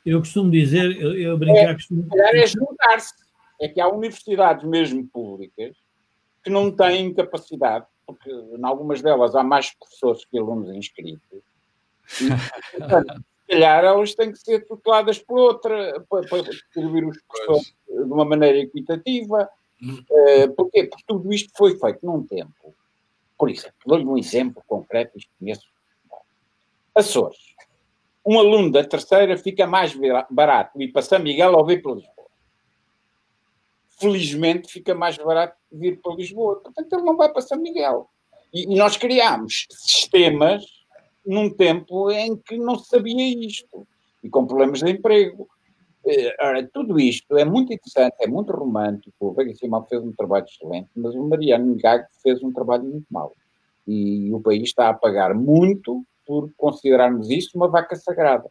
[0.05, 2.03] Eu costumo dizer, eu, eu brincar, é, costumo...
[2.03, 3.13] Se calhar é juntar-se.
[3.61, 5.75] É que há universidades mesmo públicas
[6.43, 11.41] que não têm capacidade, porque em algumas delas há mais professores que alunos inscritos,
[12.19, 12.27] e,
[12.77, 17.73] portanto, se calhar elas têm que ser tuteladas por outra, para, para distribuir os professores
[17.87, 19.49] de uma maneira equitativa.
[19.81, 20.85] Uh, porquê?
[20.85, 22.73] Porque tudo isto foi feito num tempo.
[23.37, 25.67] Por exemplo, dou-lhe um exemplo concreto, isto conheço.
[26.95, 27.53] Açores.
[28.25, 29.93] Um aluno da terceira fica mais
[30.29, 32.23] barato ir para São Miguel ou vir para Lisboa
[34.03, 36.59] felizmente fica mais barato vir para Lisboa.
[36.61, 38.09] Portanto, ele não vai para São Miguel.
[38.53, 40.65] E, e nós criámos sistemas
[41.25, 43.87] num tempo em que não sabia isto
[44.21, 45.47] e com problemas de emprego.
[46.05, 49.15] Eh, ora, tudo isto é muito interessante, é muito romântico.
[49.19, 53.07] O Vega Simão fez um trabalho excelente, mas o Mariano Gago fez um trabalho muito
[53.09, 53.33] mau.
[53.87, 58.49] E o país está a pagar muito por considerarmos isto uma vaca sagrada.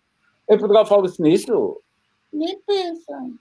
[0.48, 1.80] Em Portugal fala-se nisso?
[2.32, 3.34] Nem pensam.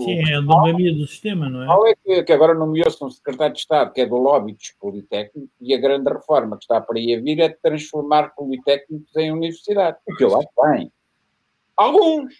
[0.00, 1.66] Sim, é a endogramia do sistema, não é?
[1.66, 4.70] Qual é que, que agora nomeou-se um secretário de Estado que é do lobby dos
[4.78, 9.14] politécnicos e a grande reforma que está para aí a vir é de transformar politécnicos
[9.16, 9.96] em universidade.
[10.06, 10.92] O que eu acho bem.
[11.76, 12.34] Alguns.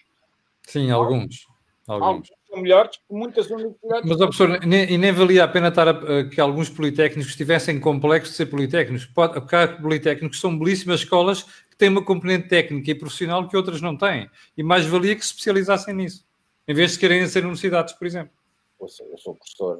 [0.64, 1.46] Sim, alguns.
[1.86, 2.06] Alguns.
[2.06, 4.08] alguns são melhores que muitas universidades.
[4.08, 8.30] Mas, professor, nem, e nem valia a pena estar a, que alguns politécnicos tivessem complexo
[8.30, 9.04] de ser politécnicos.
[9.06, 13.80] Porque há politécnicos são belíssimas escolas que têm uma componente técnica e profissional que outras
[13.80, 14.30] não têm.
[14.56, 16.26] E mais valia que se especializassem nisso
[16.68, 18.32] em vez de querem ser universidades, por exemplo.
[18.80, 19.78] Eu sou, eu sou professor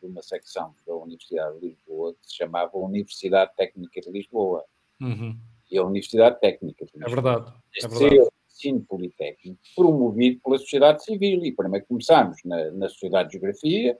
[0.00, 4.64] de uma secção da Universidade de Lisboa que se chamava Universidade Técnica de Lisboa.
[5.00, 5.36] Uhum.
[5.70, 7.06] E a Universidade Técnica de Lisboa.
[7.06, 7.52] É verdade.
[7.82, 8.30] É verdade.
[8.60, 11.44] Ensino politécnico promovido pela sociedade civil.
[11.44, 13.96] E primeiro começámos na, na Sociedade de Geografia,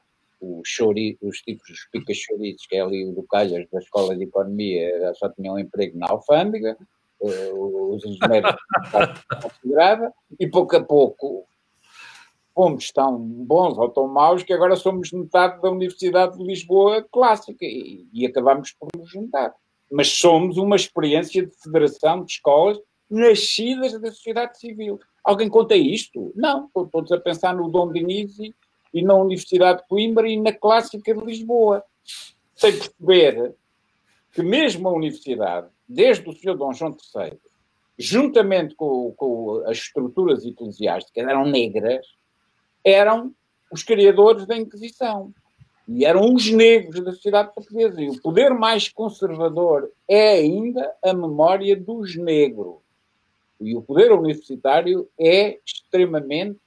[0.65, 4.25] chori, os tipos dos picas chouriços, que é ali o do Calhas da Escola de
[4.25, 6.77] Economia, já tinham um emprego na alfândega,
[7.21, 8.55] uh, os engenheiros
[9.43, 11.47] considerava, e pouco a pouco
[12.55, 17.65] fomos tão bons ou tão maus que agora somos metade da Universidade de Lisboa clássica
[17.65, 19.55] e, e acabamos por nos juntar.
[19.91, 22.79] Mas somos uma experiência de federação de escolas
[23.11, 25.01] nascidas da sociedade civil.
[25.25, 26.33] Alguém conta isto?
[26.35, 28.55] Não, estou todos a pensar no Dom Denise
[28.95, 31.83] e na Universidade de Coimbra e na Clássica de Lisboa.
[32.55, 33.55] Sem perceber
[34.33, 36.57] que mesmo a universidade, desde o Sr.
[36.57, 37.39] Dom João III,
[37.99, 42.07] juntamente com, com as estruturas eclesiásticas, eram negras,
[42.85, 43.35] eram
[43.71, 45.33] os criadores da Inquisição.
[45.87, 48.01] E eram os negros da sociedade portuguesa.
[48.01, 52.77] E o poder mais conservador é ainda a memória dos negros.
[53.61, 56.61] E o poder universitário é extremamente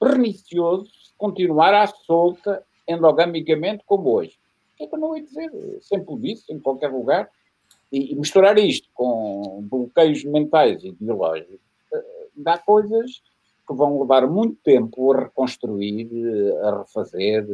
[0.00, 4.38] pernicioso se continuar à solta endogamicamente como hoje.
[4.74, 5.50] O que é que eu não ia dizer?
[5.80, 7.30] Sempre disse, em qualquer lugar.
[7.92, 11.60] E misturar isto com bloqueios mentais e ideológicos
[11.92, 13.22] eh, dá coisas
[13.66, 16.08] que vão levar muito tempo a reconstruir,
[16.62, 17.46] a refazer,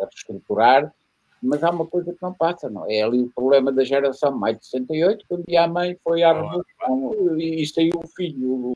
[0.00, 0.92] a reestruturar,
[1.44, 2.96] mas há uma coisa que não passa, não é?
[2.96, 7.38] É ali o problema da geração mais de 68, quando a mãe foi à revolução
[7.38, 8.72] e saiu o filho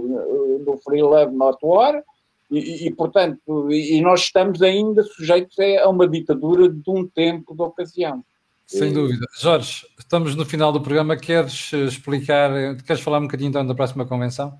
[0.64, 2.02] do Free Love Not War,
[2.50, 7.62] e, e, portanto, e nós estamos ainda sujeitos a uma ditadura de um tempo de
[7.62, 8.24] ocasião.
[8.66, 9.24] Sem dúvida.
[9.38, 11.16] Jorge, estamos no final do programa.
[11.16, 12.50] Queres explicar,
[12.86, 14.58] queres falar um bocadinho então da próxima convenção?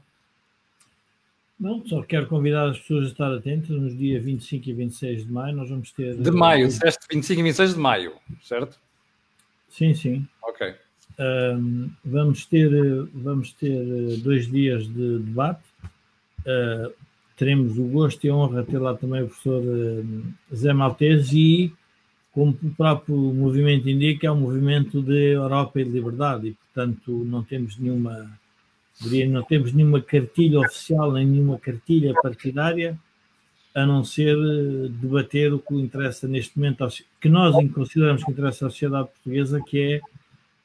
[1.59, 3.71] Não, só quero convidar as pessoas a estar atentas.
[3.71, 6.17] Nos dias 25 e 26 de maio, nós vamos ter.
[6.17, 8.79] De maio, disseste 25 e 26 de maio, certo?
[9.69, 10.27] Sim, sim.
[10.43, 10.75] Ok.
[11.19, 12.71] Um, vamos, ter,
[13.13, 15.65] vamos ter dois dias de debate.
[16.41, 16.93] Uh,
[17.37, 21.39] teremos o gosto e a honra de ter lá também o professor uh, Zé Maltese
[21.39, 21.73] e,
[22.33, 27.25] como o próprio movimento indica, é um movimento de Europa e de liberdade e, portanto,
[27.25, 28.31] não temos nenhuma
[29.29, 32.99] não temos nenhuma cartilha oficial, nem nenhuma cartilha partidária,
[33.75, 36.87] a não ser eh, debater o que interessa neste momento,
[37.21, 40.03] que nós consideramos que interessa à sociedade portuguesa, que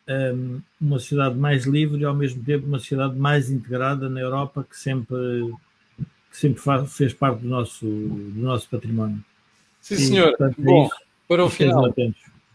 [0.07, 4.09] é um, ehm, uma sociedade mais livre e ao mesmo tempo uma sociedade mais integrada
[4.09, 5.15] na Europa, que sempre,
[6.31, 9.23] que sempre faz, fez parte do nosso, do nosso património.
[9.79, 10.29] Sim, senhor.
[10.29, 10.89] E, portanto, é Bom,
[11.27, 11.93] para o final,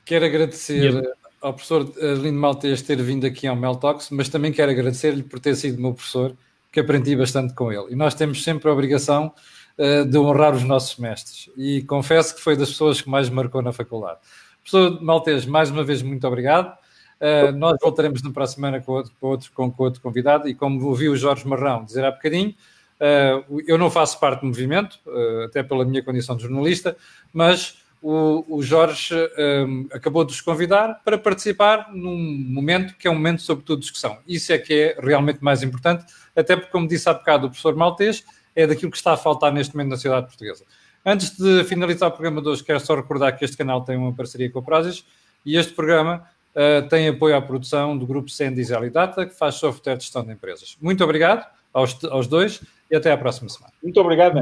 [0.04, 5.22] quero agradecer ao professor Lindo Maltês ter vindo aqui ao Meltox, mas também quero agradecer-lhe
[5.22, 6.34] por ter sido meu professor,
[6.72, 7.86] que aprendi bastante com ele.
[7.90, 9.32] E nós temos sempre a obrigação
[9.78, 11.50] uh, de honrar os nossos mestres.
[11.56, 14.18] E confesso que foi das pessoas que mais marcou na faculdade.
[14.62, 16.76] Professor Maltês, mais uma vez, muito obrigado.
[17.20, 20.48] Uh, nós voltaremos na próxima semana com outro, com, outro, com outro convidado.
[20.48, 24.46] E como ouvi o Jorge Marrão dizer há bocadinho, uh, eu não faço parte do
[24.46, 24.98] movimento,
[25.44, 26.96] até pela minha condição de jornalista,
[27.32, 32.18] mas o, o Jorge um, acabou de os convidar para participar num
[32.48, 34.18] momento que é um momento, sobretudo, de discussão.
[34.26, 37.74] Isso é que é realmente mais importante, até porque, como disse há bocado o professor
[37.74, 38.24] Maltês,
[38.54, 40.64] é daquilo que está a faltar neste momento na sociedade portuguesa.
[41.04, 44.12] Antes de finalizar o programa de hoje, quero só recordar que este canal tem uma
[44.12, 45.04] parceria com a Prozis
[45.44, 46.24] e este programa
[46.54, 50.32] uh, tem apoio à produção do grupo Sendis Data, que faz software de gestão de
[50.32, 50.76] empresas.
[50.80, 53.72] Muito obrigado aos, aos dois e até à próxima semana.
[53.82, 54.34] Muito obrigado,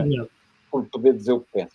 [0.71, 1.73] por poder dizer o que penso.